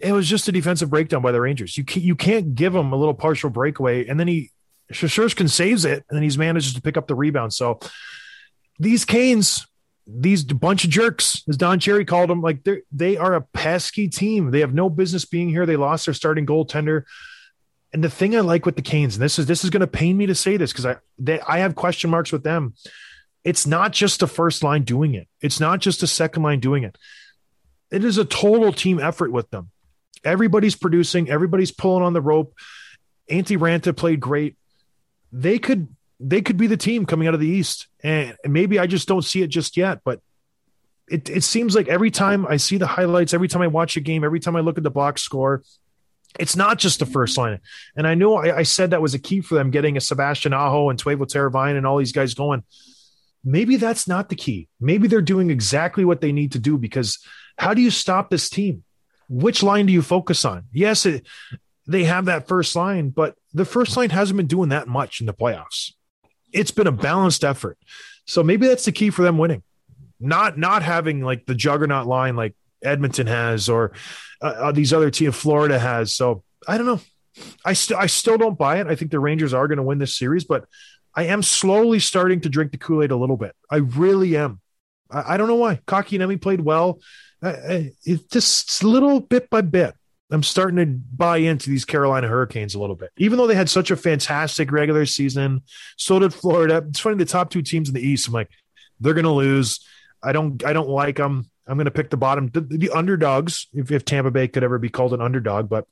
[0.00, 1.76] it was just a defensive breakdown by the Rangers.
[1.76, 4.50] You can't, you can't give them a little partial breakaway, and then he
[4.92, 7.52] Shesterkin saves it, and then he's managed to pick up the rebound.
[7.52, 7.78] So
[8.78, 9.66] these Canes,
[10.06, 14.08] these bunch of jerks, as Don Cherry called them, like they they are a pesky
[14.08, 14.50] team.
[14.50, 15.66] They have no business being here.
[15.66, 17.04] They lost their starting goaltender.
[17.92, 19.86] And the thing I like with the Canes, and this is this is going to
[19.86, 22.74] pain me to say this because I they I have question marks with them.
[23.44, 25.28] It's not just the first line doing it.
[25.40, 26.96] It's not just the second line doing it.
[27.90, 29.70] It is a total team effort with them.
[30.24, 31.30] Everybody's producing.
[31.30, 32.54] Everybody's pulling on the rope.
[33.30, 34.56] Antti Raanta played great.
[35.32, 35.88] They could
[36.20, 39.22] they could be the team coming out of the East, and maybe I just don't
[39.22, 40.00] see it just yet.
[40.04, 40.20] But
[41.08, 44.00] it it seems like every time I see the highlights, every time I watch a
[44.00, 45.62] game, every time I look at the box score,
[46.38, 47.60] it's not just the first line.
[47.96, 50.52] And I know I, I said that was a key for them getting a Sebastian
[50.52, 52.62] Aho and Teuvo Teravainen and all these guys going.
[53.44, 54.68] Maybe that's not the key.
[54.80, 57.18] Maybe they're doing exactly what they need to do because
[57.56, 58.84] how do you stop this team?
[59.28, 60.64] Which line do you focus on?
[60.72, 61.26] Yes, it,
[61.86, 65.26] they have that first line, but the first line hasn't been doing that much in
[65.26, 65.92] the playoffs.
[66.52, 67.78] It's been a balanced effort.
[68.26, 69.62] So maybe that's the key for them winning.
[70.20, 73.92] Not not having like the juggernaut line like Edmonton has or
[74.42, 76.14] uh, uh, these other team Florida has.
[76.14, 77.00] So I don't know.
[77.64, 78.86] I still I still don't buy it.
[78.86, 80.64] I think the Rangers are going to win this series, but
[81.14, 83.54] I am slowly starting to drink the Kool Aid a little bit.
[83.70, 84.60] I really am.
[85.10, 85.80] I, I don't know why.
[85.86, 87.00] Kotkaniemi played well.
[87.42, 89.94] I, it's just little bit by bit.
[90.30, 93.70] I'm starting to buy into these Carolina Hurricanes a little bit, even though they had
[93.70, 95.62] such a fantastic regular season.
[95.96, 96.84] So did Florida.
[96.88, 98.28] It's funny the top two teams in the East.
[98.28, 98.50] I'm like,
[99.00, 99.80] they're going to lose.
[100.22, 100.62] I don't.
[100.64, 101.48] I don't like them.
[101.66, 103.68] I'm going to pick the bottom, the, the underdogs.
[103.72, 105.86] If, if Tampa Bay could ever be called an underdog, but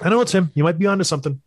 [0.00, 0.50] I know it's him.
[0.54, 1.42] You might be onto something.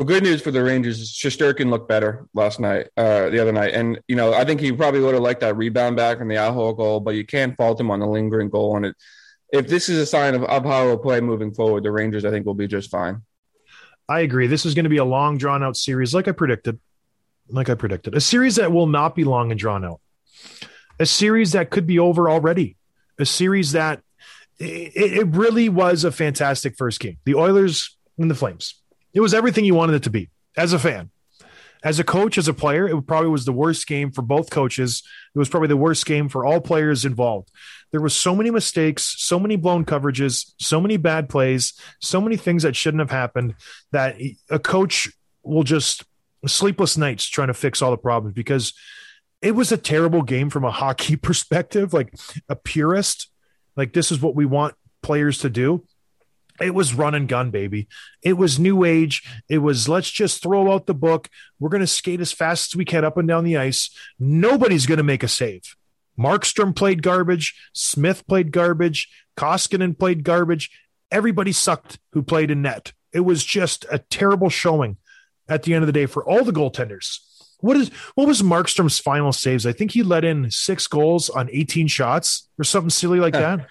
[0.00, 3.52] Well, good news for the Rangers is Shesterkin looked better last night, uh, the other
[3.52, 6.28] night, and you know I think he probably would have liked that rebound back from
[6.28, 8.96] the Aho goal, but you can't fault him on the lingering goal on it.
[9.52, 12.30] If this is a sign of, of how he'll play moving forward, the Rangers I
[12.30, 13.20] think will be just fine.
[14.08, 14.46] I agree.
[14.46, 16.80] This is going to be a long, drawn out series, like I predicted.
[17.50, 20.00] Like I predicted, a series that will not be long and drawn out.
[20.98, 22.78] A series that could be over already.
[23.18, 24.00] A series that
[24.58, 27.18] it, it really was a fantastic first game.
[27.26, 28.79] The Oilers and the Flames.
[29.12, 31.10] It was everything you wanted it to be as a fan.
[31.82, 35.02] As a coach, as a player, it probably was the worst game for both coaches.
[35.34, 37.50] It was probably the worst game for all players involved.
[37.90, 42.36] There was so many mistakes, so many blown coverages, so many bad plays, so many
[42.36, 43.54] things that shouldn't have happened
[43.92, 44.16] that
[44.50, 45.10] a coach
[45.42, 46.04] will just
[46.46, 48.74] sleepless nights trying to fix all the problems because
[49.42, 52.12] it was a terrible game from a hockey perspective, like
[52.48, 53.28] a purist.
[53.74, 55.84] Like this is what we want players to do.
[56.60, 57.88] It was run and gun, baby.
[58.22, 59.22] It was new age.
[59.48, 61.28] It was let's just throw out the book.
[61.58, 63.90] We're going to skate as fast as we can up and down the ice.
[64.18, 65.74] Nobody's going to make a save.
[66.18, 67.54] Markstrom played garbage.
[67.72, 69.08] Smith played garbage.
[69.36, 70.70] Koskinen played garbage.
[71.10, 72.92] Everybody sucked who played in net.
[73.12, 74.98] It was just a terrible showing
[75.48, 77.18] at the end of the day for all the goaltenders.
[77.60, 79.66] What is what was Markstrom's final saves?
[79.66, 83.66] I think he let in six goals on 18 shots or something silly like that.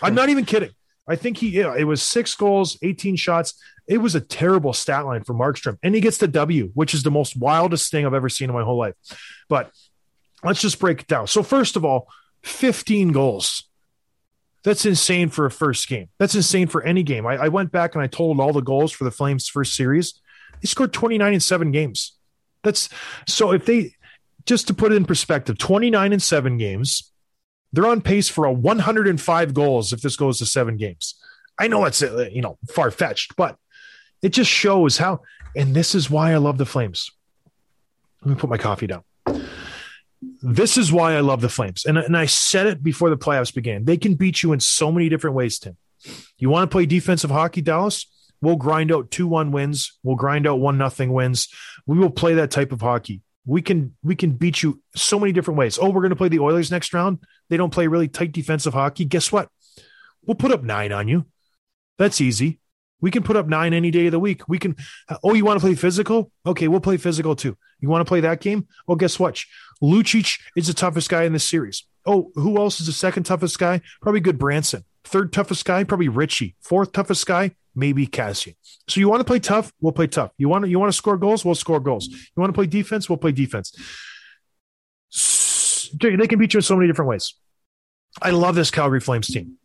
[0.00, 0.70] I'm not even kidding.
[1.12, 3.52] I think he yeah, it was six goals, 18 shots.
[3.86, 5.76] It was a terrible stat line for Markstrom.
[5.82, 8.54] And he gets the W, which is the most wildest thing I've ever seen in
[8.54, 8.94] my whole life.
[9.46, 9.70] But
[10.42, 11.26] let's just break it down.
[11.26, 12.08] So, first of all,
[12.44, 13.64] 15 goals.
[14.64, 16.08] That's insane for a first game.
[16.18, 17.26] That's insane for any game.
[17.26, 20.18] I, I went back and I told all the goals for the Flames first series.
[20.62, 22.16] They scored 29 in seven games.
[22.62, 22.88] That's
[23.26, 23.96] so if they
[24.46, 27.11] just to put it in perspective, 29 in seven games,
[27.72, 31.14] they're on pace for a 105 goals if this goes to seven games.
[31.58, 33.56] I know it's uh, you know far fetched, but
[34.22, 35.20] it just shows how.
[35.54, 37.10] And this is why I love the Flames.
[38.22, 39.04] Let me put my coffee down.
[40.40, 43.54] This is why I love the Flames, and and I said it before the playoffs
[43.54, 43.84] began.
[43.84, 45.76] They can beat you in so many different ways, Tim.
[46.38, 48.06] You want to play defensive hockey, Dallas?
[48.40, 49.98] We'll grind out two one wins.
[50.02, 51.48] We'll grind out one nothing wins.
[51.86, 53.22] We will play that type of hockey.
[53.44, 55.78] We can we can beat you so many different ways.
[55.80, 57.18] Oh, we're going to play the Oilers next round.
[57.48, 59.04] They don't play really tight defensive hockey.
[59.04, 59.48] Guess what?
[60.24, 61.26] We'll put up nine on you.
[61.98, 62.60] That's easy.
[63.00, 64.48] We can put up nine any day of the week.
[64.48, 64.76] We can.
[65.24, 66.30] Oh, you want to play physical?
[66.46, 67.56] Okay, we'll play physical too.
[67.80, 68.68] You want to play that game?
[68.86, 69.42] Well, guess what?
[69.82, 71.84] Lucic is the toughest guy in this series.
[72.06, 73.80] Oh, who else is the second toughest guy?
[74.00, 74.84] Probably Gudbranson.
[75.04, 76.54] Third toughest guy, probably Ritchie.
[76.60, 78.54] Fourth toughest guy, maybe Kassian.
[78.88, 79.72] So you want to play tough?
[79.80, 80.32] We'll play tough.
[80.38, 81.44] You want to you want to score goals?
[81.44, 82.08] We'll score goals.
[82.08, 83.08] You want to play defense?
[83.08, 83.72] We'll play defense.
[86.00, 87.34] They can beat you in so many different ways.
[88.20, 89.56] I love this Calgary Flames team.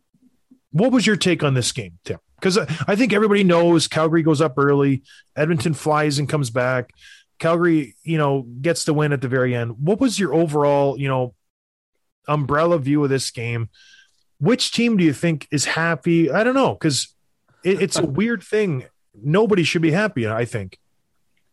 [0.70, 2.18] What was your take on this game, Tim?
[2.36, 5.02] Because I think everybody knows Calgary goes up early,
[5.36, 6.90] Edmonton flies and comes back.
[7.38, 9.76] Calgary, you know, gets the win at the very end.
[9.78, 11.34] What was your overall, you know,
[12.26, 13.70] umbrella view of this game?
[14.38, 16.30] Which team do you think is happy?
[16.30, 17.14] I don't know because
[17.64, 18.84] it, it's a weird thing.
[19.20, 20.26] Nobody should be happy.
[20.28, 20.78] I think.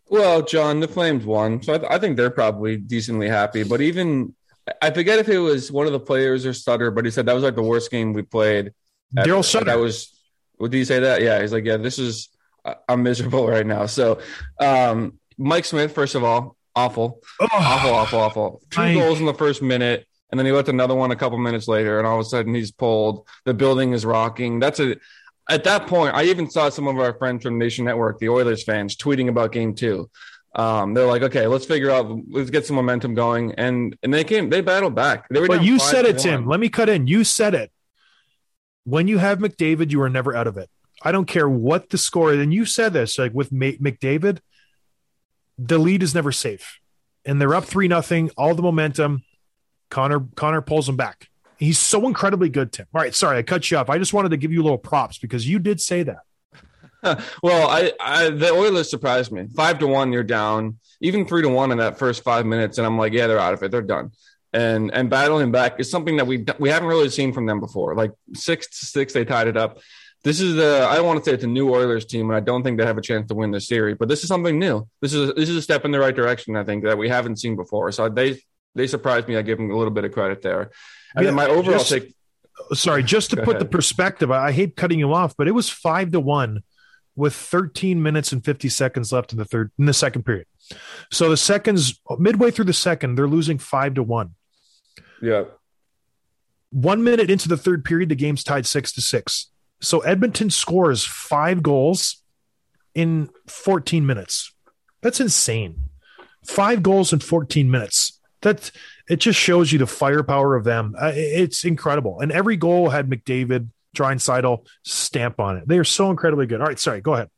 [0.08, 3.64] Well, John, the Flames won, so I, th- I think they're probably decently happy.
[3.64, 4.36] But even
[4.82, 7.34] I forget if it was one of the players or Sutter, but he said that
[7.34, 8.72] was like the worst game we played.
[9.16, 9.66] Daryl Sutter.
[9.66, 10.12] That was.
[10.58, 11.22] What did he say that?
[11.22, 12.30] Yeah, he's like, yeah, this is.
[12.88, 13.86] I'm miserable right now.
[13.88, 14.20] So,
[14.60, 18.62] um, Mike Smith, first of all, awful, awful, awful, awful.
[18.70, 21.38] Two I- goals in the first minute, and then he left another one a couple
[21.40, 23.28] minutes later, and all of a sudden he's pulled.
[23.46, 24.60] The building is rocking.
[24.60, 24.98] That's a.
[25.50, 28.64] At that point, I even saw some of our friends from Nation Network, the Oilers
[28.64, 30.10] fans, tweeting about Game Two.
[30.56, 34.24] Um, they're like, okay, let's figure out, let's get some momentum going, and and they
[34.24, 35.28] came, they battled back.
[35.30, 36.48] They were But you said it, Tim.
[36.48, 37.08] Let me cut in.
[37.08, 37.72] You said it.
[38.86, 40.70] When you have McDavid, you are never out of it.
[41.02, 42.40] I don't care what the score is.
[42.40, 44.40] And you said this, like with McDavid,
[45.58, 46.80] the lead is never safe.
[47.26, 49.24] And they're up three nothing, all the momentum.
[49.90, 51.30] Connor Connor pulls them back.
[51.66, 52.86] He's so incredibly good, Tim.
[52.94, 53.90] All right, sorry, I cut you off.
[53.90, 56.20] I just wanted to give you a little props because you did say that.
[57.44, 59.48] well, I, I the Oilers surprised me.
[59.56, 60.80] Five to one, you're down.
[61.02, 63.54] Even three to one in that first five minutes, and I'm like, yeah, they're out
[63.54, 63.72] of it.
[63.72, 64.12] They're done.
[64.54, 67.96] And and battling back is something that we we haven't really seen from them before.
[67.96, 69.80] Like six to six, they tied it up.
[70.24, 72.64] This is the I want to say it's a new Oilers team, and I don't
[72.64, 73.98] think they have a chance to win this series.
[74.00, 74.88] But this is something new.
[75.02, 76.56] This is this is a step in the right direction.
[76.56, 77.92] I think that we haven't seen before.
[77.92, 78.40] So they
[78.76, 79.38] they surprised me.
[79.38, 80.72] I give them a little bit of credit there.
[81.16, 82.14] And then Yeah, my overall just- take.
[82.74, 85.70] sorry, just to put the perspective, I I hate cutting you off, but it was
[85.70, 86.64] five to one
[87.16, 90.48] with 13 minutes and 50 seconds left in the third in the second period.
[91.12, 94.36] So the seconds midway through the second, they're losing five to one.
[95.22, 95.46] Yeah,
[96.72, 99.50] One minute into the third period, the game's tied six to six.
[99.80, 102.22] So Edmonton scores five goals
[102.94, 104.52] in 14 minutes.
[105.02, 105.84] That's insane.
[106.46, 108.15] Five goals in 14 minutes.
[108.42, 108.72] That
[109.10, 110.96] it just shows you the firepower of them.
[111.00, 112.20] Uh, It's incredible.
[112.20, 115.68] And every goal had McDavid, Draisaitl stamp on it.
[115.68, 116.62] They are so incredibly good.
[116.62, 117.30] All right, sorry, go ahead.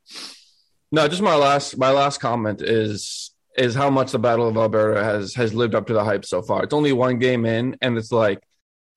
[0.91, 5.04] No, just my last my last comment is is how much the Battle of Alberta
[5.04, 6.64] has has lived up to the hype so far.
[6.64, 8.41] It's only one game in, and it's like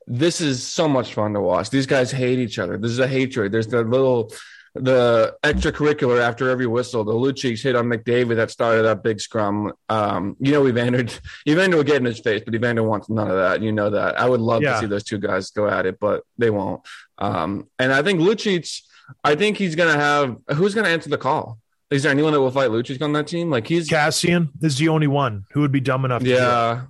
[0.06, 1.70] this is so much fun to watch.
[1.70, 2.76] These guys hate each other.
[2.78, 3.52] There's a hatred.
[3.52, 4.32] There's the little
[4.74, 7.02] the extracurricular after every whistle.
[7.04, 9.72] The Lucic hit on McDavid that started that big scrum.
[9.88, 11.06] Um, you know, Evander
[11.48, 13.62] Evander will get in his face, but Evander wants none of that.
[13.62, 14.18] You know that.
[14.18, 14.74] I would love Yeah.
[14.74, 16.82] to see those two guys go at it, but they won't.
[17.18, 18.80] Um, and I think Lucic,
[19.24, 21.58] I think he's gonna have who's gonna answer the call.
[21.90, 23.50] Is there anyone that will fight Lucic on that team?
[23.50, 26.82] Like he's Kassian is the only one who would be dumb enough to yeah,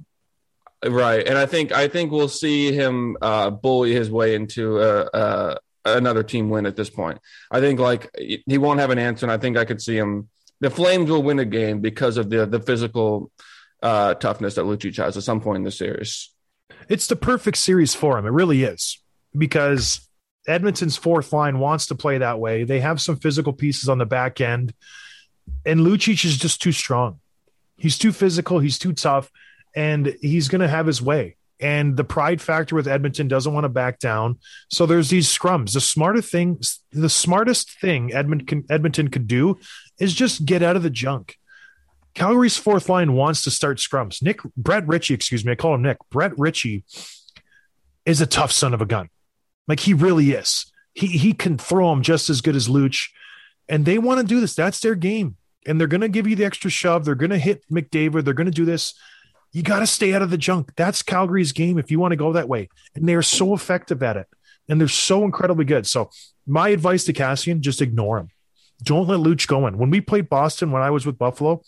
[0.87, 1.26] right.
[1.26, 5.55] And I think I think we'll see him uh, bully his way into uh, uh,
[5.85, 7.18] another team win at this point.
[7.51, 8.11] I think like
[8.47, 10.28] he won't have an answer, and I think I could see him.
[10.61, 13.31] The Flames will win a game because of the the physical
[13.83, 16.31] uh, toughness that Lucic has at some point in the series.
[16.89, 18.26] it's the perfect series for him.
[18.26, 19.01] It really is
[19.37, 20.07] because
[20.47, 22.64] Edmonton's fourth line wants to play that way.
[22.64, 24.74] They have some physical pieces on the back end,
[25.64, 27.20] and Lucic is just too strong.
[27.76, 28.59] He's too physical.
[28.59, 29.31] He's too tough,
[29.74, 31.37] and he's going to have his way.
[31.61, 34.39] And the pride factor with Edmonton doesn't want to back down.
[34.71, 35.73] So there's these scrums.
[35.75, 39.59] The smartest thing, the smartest thing Edmonton Edmonton could do
[39.99, 41.37] is just get out of the junk.
[42.15, 44.23] Calgary's fourth line wants to start scrums.
[44.23, 45.99] Nick Brett Ritchie, excuse me, I call him Nick.
[46.11, 46.85] Brett Ritchie
[48.05, 49.09] is a tough son of a gun.
[49.69, 50.73] Like he really is.
[50.95, 53.11] He he can throw him just as good as Luch,
[53.69, 54.55] and they want to do this.
[54.55, 55.37] That's their game,
[55.67, 57.05] and they're going to give you the extra shove.
[57.05, 58.25] They're going to hit McDavid.
[58.25, 58.95] They're going to do this.
[59.53, 60.73] You got to stay out of the junk.
[60.77, 64.03] That's Calgary's game if you want to go that way, and they are so effective
[64.03, 64.27] at it,
[64.69, 65.87] and they're so incredibly good.
[65.87, 66.11] So
[66.47, 68.29] my advice to Kassian: just ignore him.
[68.83, 69.77] Don't let Luch go in.
[69.79, 71.63] When we played Boston, when I was with Buffalo,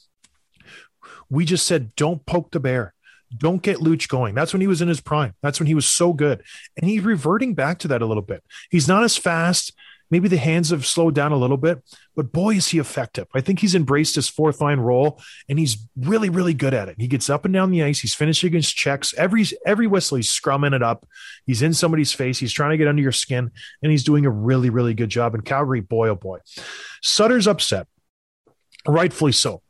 [1.28, 2.94] we just said, don't poke the bear.
[3.36, 4.34] Don't get Luch going.
[4.34, 5.34] That's when he was in his prime.
[5.42, 6.42] That's when he was so good.
[6.76, 8.42] And he's reverting back to that a little bit.
[8.70, 9.72] He's not as fast.
[10.12, 11.82] Maybe the hands have slowed down a little bit,
[12.14, 13.28] but boy, is he effective.
[13.34, 16.96] I think he's embraced his fourth line role and he's really, really good at it.
[16.98, 18.00] He gets up and down the ice.
[18.00, 19.14] He's finishing his checks.
[19.16, 21.06] Every every whistle, he's scrumming it up.
[21.46, 22.38] He's in somebody's face.
[22.38, 23.50] He's trying to get under your skin,
[23.82, 25.34] and he's doing a really, really good job.
[25.34, 26.40] And Calgary, boy, oh boy.
[27.00, 27.86] Sutter's upset.
[28.86, 29.62] Rightfully so.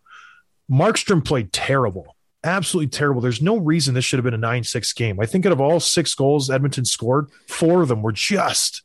[0.68, 3.20] Markstrom played terrible, absolutely terrible.
[3.20, 5.20] There's no reason this should have been a 9 6 game.
[5.20, 8.82] I think out of all six goals Edmonton scored, four of them were just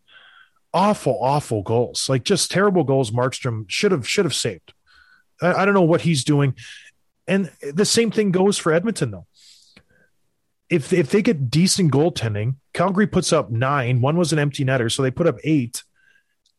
[0.78, 2.08] awful, awful goals.
[2.08, 4.74] Like just terrible goals Markstrom should have should have saved.
[5.42, 6.54] I, I don't know what he's doing.
[7.28, 9.26] And the same thing goes for Edmonton, though.
[10.70, 14.02] If if they get decent goaltending, Calgary puts up nine.
[14.02, 15.84] One was an empty netter, so they put up eight.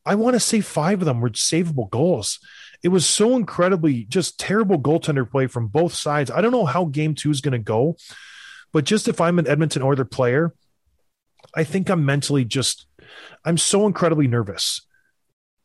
[0.05, 2.39] I want to say five of them were savable goals.
[2.83, 6.31] It was so incredibly just terrible goaltender play from both sides.
[6.31, 7.97] I don't know how game two is going to go,
[8.71, 10.53] but just if I'm an Edmonton Oilers player,
[11.53, 12.87] I think I'm mentally just,
[13.45, 14.81] I'm so incredibly nervous.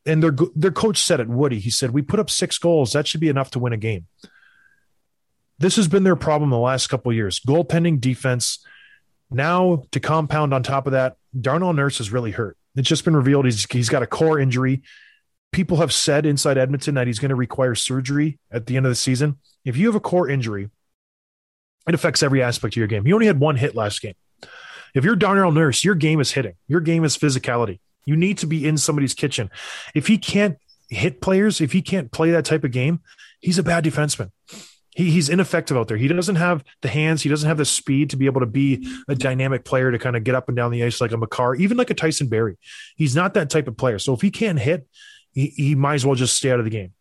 [0.07, 1.59] And their their coach said it, Woody.
[1.59, 2.93] He said, "We put up six goals.
[2.93, 4.07] That should be enough to win a game."
[5.59, 8.65] This has been their problem the last couple years: goaltending, defense.
[9.31, 12.59] Now to compound on top of that, Darnell Nurse is really hurt.
[12.77, 14.83] It's just been revealed he's he's got a core injury.
[15.53, 18.91] People have said inside Edmonton that he's going to require surgery at the end of
[18.91, 19.39] the season.
[19.65, 20.69] If you have a core injury,
[21.89, 23.05] it affects every aspect of your game.
[23.05, 24.15] He only had one hit last game.
[24.95, 26.55] If you're Darnell Nurse, your game is hitting.
[26.69, 27.81] Your game is physicality.
[28.07, 29.51] You need to be in somebody's kitchen.
[29.95, 33.01] If he can't hit players, if he can't play that type of game,
[33.41, 34.31] he's a bad defenseman.
[34.91, 35.97] He, he's ineffective out there.
[35.97, 37.23] He doesn't have the hands.
[37.23, 40.15] He doesn't have the speed to be able to be a dynamic player to kind
[40.15, 42.57] of get up and down the ice like a Makar, even like a Tyson Barrie.
[42.95, 43.99] He's not that type of player.
[43.99, 44.87] So if he can't hit,
[45.33, 46.93] he, he might as well just stay out of the game.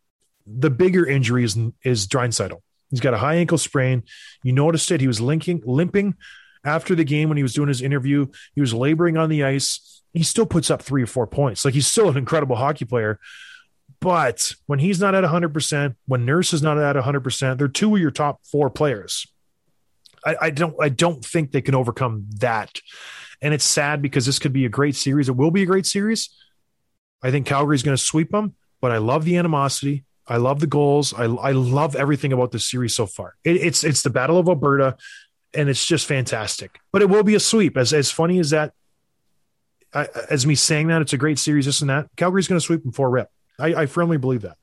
[0.46, 2.60] The bigger injury is, is Draisaitl.
[2.90, 4.02] He's got a high ankle sprain.
[4.42, 5.00] You noticed it.
[5.00, 6.16] He was linking, limping
[6.64, 8.26] after the game when he was doing his interview.
[8.54, 10.02] He was laboring on the ice.
[10.12, 11.64] He still puts up three or four points.
[11.64, 13.18] Like he's still an incredible hockey player.
[14.00, 18.00] But when he's not at 100%, when Nurse is not at 100%, they're two of
[18.00, 19.26] your top four players.
[20.24, 22.80] I, I don't I don't think they can overcome that.
[23.42, 25.28] And it's sad because this could be a great series.
[25.28, 26.30] It will be a great series.
[27.22, 30.04] I think Calgary's going to sweep them, but I love the animosity.
[30.26, 31.12] I love the goals.
[31.12, 33.34] I, I love everything about this series so far.
[33.44, 34.96] It, it's it's the Battle of Alberta,
[35.54, 36.80] and it's just fantastic.
[36.92, 37.76] But it will be a sweep.
[37.76, 38.72] As as funny as that,
[39.92, 41.66] I, as me saying that, it's a great series.
[41.66, 42.08] This and that.
[42.16, 43.28] Calgary's going to sweep them four rip.
[43.58, 44.56] I, I firmly believe that.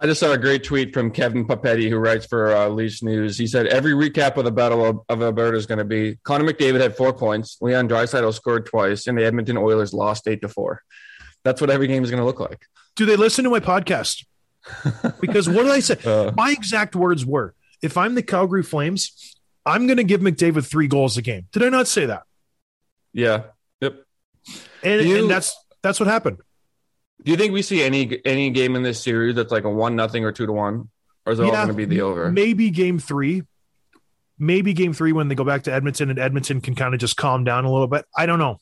[0.00, 3.38] I just saw a great tweet from Kevin Papetti, who writes for uh, Leafs News.
[3.38, 6.44] He said every recap of the Battle of, of Alberta is going to be Connor
[6.44, 10.48] McDavid had four points, Leon Draisaitl scored twice, and the Edmonton Oilers lost eight to
[10.48, 10.82] four.
[11.44, 12.66] That's what every game is going to look like.
[12.96, 14.24] Do they listen to my podcast?
[15.20, 15.96] Because what did I say?
[16.04, 16.30] Uh.
[16.36, 20.88] my exact words were if I'm the Calgary Flames, I'm going to give McDavid three
[20.88, 21.46] goals a game.
[21.52, 22.24] Did I not say that?
[23.12, 23.44] Yeah.
[23.80, 23.96] Yep.
[24.82, 26.38] And, You- and that's that's what happened.
[27.24, 29.94] Do you think we see any any game in this series that's like a one
[29.94, 30.88] nothing or two to one,
[31.24, 32.32] or is it all going to be the over?
[32.32, 33.42] Maybe game three.
[34.40, 37.16] Maybe game three when they go back to Edmonton and Edmonton can kind of just
[37.16, 38.04] calm down a little bit.
[38.16, 38.58] I don't know.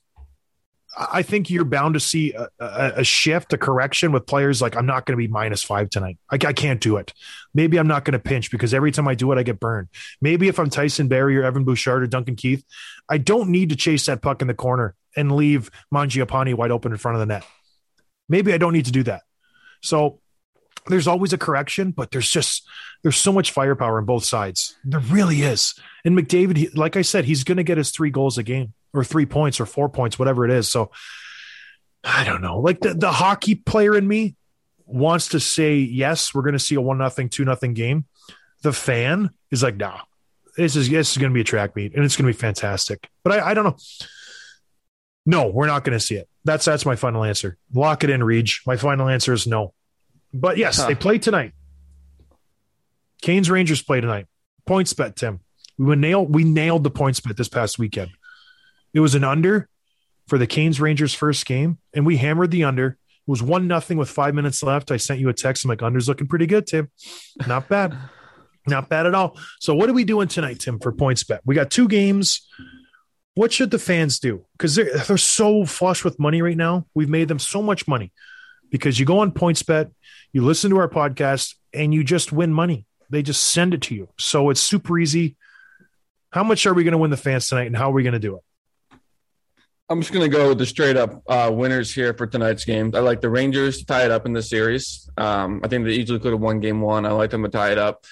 [0.97, 4.87] I think you're bound to see a, a, shift, a correction with players like I'm
[4.87, 6.19] not going to be minus five tonight.
[6.31, 7.15] I, I can't do it.
[7.55, 9.89] Maybe I'm not going to pinch because every time I do it, I get burned.
[10.21, 12.65] Maybe if I'm Tyson Barrie or Evan Bouchard or Duncan Keith,
[13.09, 16.93] I don't need to chase that puck in the corner and leave Mangiapane wide open
[16.93, 17.47] in front of the net.
[18.29, 19.23] Maybe I don't need to do that.
[19.83, 20.21] So
[20.87, 22.69] there's always a correction, but there's just
[23.03, 24.77] there's so much firepower on both sides.
[24.85, 25.75] There really is.
[26.05, 29.05] And McDavid, like I said, he's going to get his three goals a game or
[29.05, 30.69] three points or four points, whatever it is.
[30.69, 30.91] So
[32.03, 32.59] I don't know.
[32.61, 34.37] Like the, the hockey player in me
[34.87, 38.07] wants to say yes, we're going to see a one nothing, two nothing game.
[38.63, 40.01] The fan is like, nah,
[40.57, 42.41] this is this is going to be a track meet and it's going to be
[42.41, 43.09] fantastic.
[43.23, 43.77] But I, I don't know.
[45.27, 46.29] No, we're not going to see it.
[46.45, 47.57] That's that's my final answer.
[47.73, 48.63] Lock it in, Reach.
[48.67, 49.75] My final answer is no.
[50.33, 50.89] But yes, Huh.
[50.89, 51.53] they play tonight.
[53.23, 54.27] Canes Rangers play tonight.
[54.67, 55.41] Points bet, Tim.
[55.79, 58.11] We would nail we nailed the PointsBet this past weekend.
[58.93, 59.69] It was an under
[60.27, 62.87] for the Canes Rangers first game, and we hammered the under.
[62.87, 64.91] It was one nothing with five minutes left.
[64.91, 65.65] I sent you a text.
[65.65, 66.91] I'm like, under's looking pretty good, Tim.
[67.47, 67.97] Not bad.
[68.67, 69.39] Not bad at all.
[69.59, 71.41] So what are we doing tonight, Tim, for PointsBet?
[71.45, 72.47] We got two games.
[73.35, 74.45] What should the fans do?
[74.53, 76.87] Because they're they're so flush with money right now.
[76.95, 78.13] We've made them so much money
[78.71, 79.91] because you go on PointsBet,
[80.33, 82.87] you listen to our podcast, and you just win money.
[83.09, 84.09] They just send it to you.
[84.19, 85.37] So it's super easy.
[86.31, 88.13] How much are we going to win the fans tonight, and how are we going
[88.13, 88.43] to do it?
[89.91, 92.93] I'm just going to go with the straight up uh, winners here for tonight's game.
[92.95, 95.11] I like the Rangers to tie it up in the series.
[95.17, 97.05] Um, I think they easily could have won game one.
[97.05, 98.05] I like them to tie it up.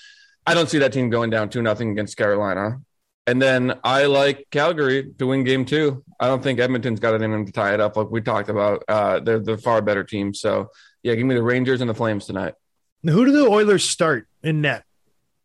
[0.44, 2.80] I don't see that team going down 2 nothing against Carolina.
[3.28, 6.02] And then I like Calgary to win game two.
[6.18, 8.48] I don't think Edmonton's got it in them to tie it up like we talked
[8.48, 8.82] about.
[8.88, 10.32] Uh, they're the far better team.
[10.32, 10.70] So,
[11.02, 12.54] yeah, give me the Rangers and the Flames tonight.
[13.02, 14.84] Now, who do the Oilers start in net?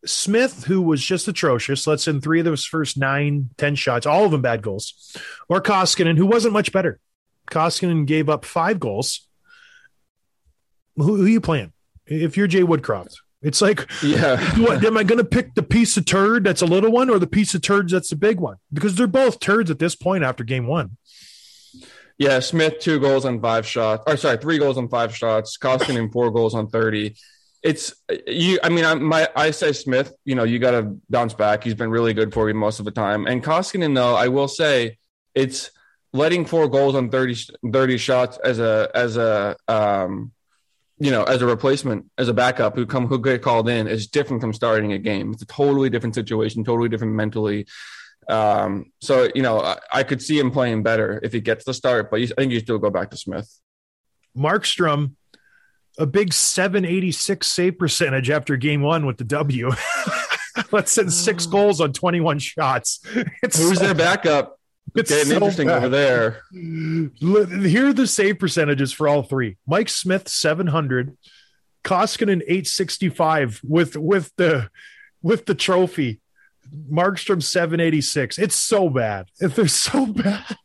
[0.05, 4.25] Smith, who was just atrocious, lets in three of those first nine, ten shots, all
[4.25, 5.15] of them bad goals.
[5.47, 6.99] Or Koskinen, who wasn't much better.
[7.49, 9.27] Koskinen gave up five goals.
[10.95, 11.73] Who, who you playing?
[12.05, 14.37] If you're Jay Woodcroft, it's like, Yeah.
[14.69, 17.19] I, am I going to pick the piece of turd that's a little one or
[17.19, 18.57] the piece of turds that's the big one?
[18.71, 20.97] Because they're both turds at this point after game one.
[22.17, 24.03] Yeah, Smith two goals on five shots.
[24.05, 25.57] Or sorry, three goals on five shots.
[25.57, 27.15] Koskinen four goals on thirty.
[27.63, 27.93] It's
[28.27, 28.59] you.
[28.61, 30.13] I mean, I my I say Smith.
[30.25, 31.63] You know, you got to bounce back.
[31.63, 33.25] He's been really good for you most of the time.
[33.25, 34.97] And Koskinen, though, I will say,
[35.33, 35.71] it's
[36.11, 40.33] letting four goals on 30, 30 shots as a as a um,
[40.99, 44.07] you know, as a replacement, as a backup who come who get called in is
[44.07, 45.31] different from starting a game.
[45.31, 47.65] It's a totally different situation, totally different mentally.
[48.29, 51.73] Um, so you know, I, I could see him playing better if he gets the
[51.73, 53.49] start, but you, I think you still go back to Smith.
[54.37, 55.15] Markstrom,
[55.97, 59.71] a big 786 save percentage after game one with the W.
[60.71, 61.51] Let's send six mm.
[61.51, 62.99] goals on 21 shots.
[63.41, 64.59] It's Who's their backup?
[64.95, 65.77] It's getting so interesting bad.
[65.77, 66.41] over there.
[66.51, 69.57] Here are the save percentages for all three.
[69.65, 71.17] Mike Smith, 700.
[71.83, 74.69] Koskinen, 865 with with the
[75.21, 76.21] with the trophy.
[76.91, 78.37] Markstrom 786.
[78.39, 79.27] It's so bad.
[79.39, 80.55] If they're so bad,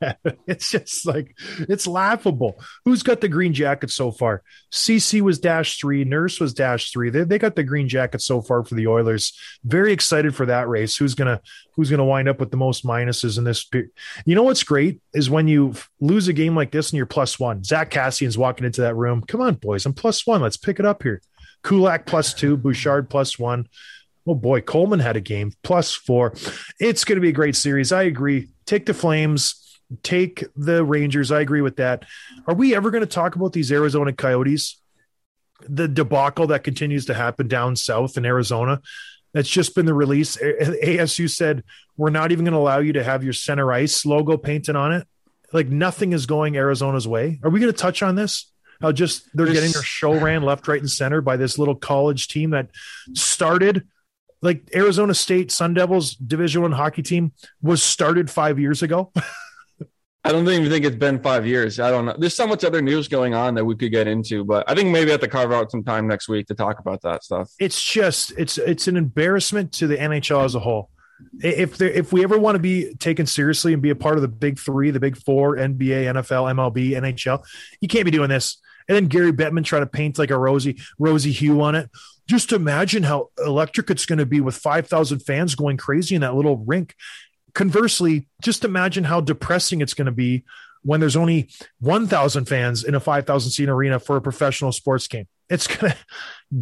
[0.47, 2.61] it's just like it's laughable.
[2.85, 4.43] Who's got the green jacket so far?
[4.71, 7.11] Ceci was dash three, Nurse was dash three.
[7.11, 9.33] They, they got the green jacket so far for the Oilers.
[9.65, 10.97] Very excited for that race.
[10.97, 11.41] Who's gonna
[11.77, 13.67] who's gonna wind up with the most minuses in this?
[14.25, 17.39] You know what's great is when you lose a game like this and you're plus
[17.39, 17.65] one.
[17.65, 19.23] Zack Kassian's walking into that room.
[19.23, 20.41] Come on, boys, I'm plus one.
[20.41, 21.21] Let's pick it up here.
[21.65, 23.69] Kulak plus two, Bouchard plus one.
[24.27, 26.35] Oh boy, Coleman had a game plus four.
[26.79, 27.93] It's going to be a great series.
[27.93, 28.49] I agree.
[28.67, 31.33] Take the Flames, take the Rangers.
[31.33, 32.05] I agree with that.
[32.47, 34.81] Are we ever going to talk about these Arizona Coyotes?
[35.69, 38.81] The debacle that continues to happen down south in Arizona.
[39.33, 40.37] That's just been the release.
[40.37, 41.65] ASU said
[41.97, 44.93] we're not even going to allow you to have your center ice logo painted on
[44.93, 45.07] it.
[45.53, 47.41] Like nothing is going Arizona's way.
[47.43, 48.53] Are we going to touch on this?
[48.81, 52.29] How just they're getting their show ran left, right, and center by this little college
[52.29, 52.71] team that
[53.15, 53.89] started
[54.43, 57.33] like Arizona State Sun Devils Division One hockey team
[57.63, 59.13] was started five years ago.
[60.25, 61.81] I don't even think it's been five years.
[61.81, 62.15] I don't know.
[62.19, 64.91] There's so much other news going on that we could get into, but I think
[64.91, 67.51] maybe I have to carve out some time next week to talk about that stuff.
[67.59, 70.91] It's just it's it's an embarrassment to the NHL as a whole.
[71.43, 74.23] If there, if we ever want to be taken seriously and be a part of
[74.23, 77.43] the big three, the big four, NBA, NFL, MLB, NHL,
[77.81, 78.59] you can't be doing this.
[78.89, 81.91] And then Gary Bettman try to paint like a rosy rosy hue on it.
[82.29, 86.21] Just imagine how electric it's going to be with five thousand fans going crazy in
[86.21, 86.95] that little rink.
[87.55, 90.45] Conversely, just imagine how depressing it's going to be
[90.83, 91.51] when there's only
[91.81, 95.27] 1,000 fans in a 5,000 seat arena for a professional sports game.
[95.51, 95.99] It's going to,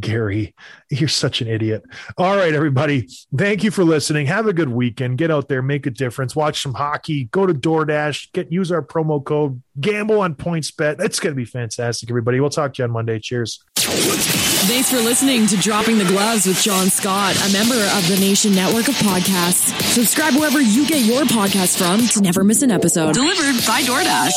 [0.00, 0.54] Gary,
[0.90, 1.84] you're such an idiot.
[2.16, 3.08] All right, everybody.
[3.36, 4.26] Thank you for listening.
[4.26, 5.18] Have a good weekend.
[5.18, 6.36] Get out there, make a difference.
[6.36, 7.24] Watch some hockey.
[7.24, 8.32] Go to DoorDash.
[8.32, 9.62] Get use our promo code.
[9.80, 10.96] Gamble on PointsBet.
[10.98, 12.40] That's going to be fantastic, everybody.
[12.40, 13.18] We'll talk to you on Monday.
[13.18, 13.62] Cheers.
[13.76, 18.52] Thanks for listening to Dropping the Gloves with John Scott, a member of the Nation
[18.52, 19.80] Network of Podcasts.
[19.92, 23.14] Subscribe wherever you get your podcast from to never miss an episode.
[23.14, 24.32] Delivered by DoorDash.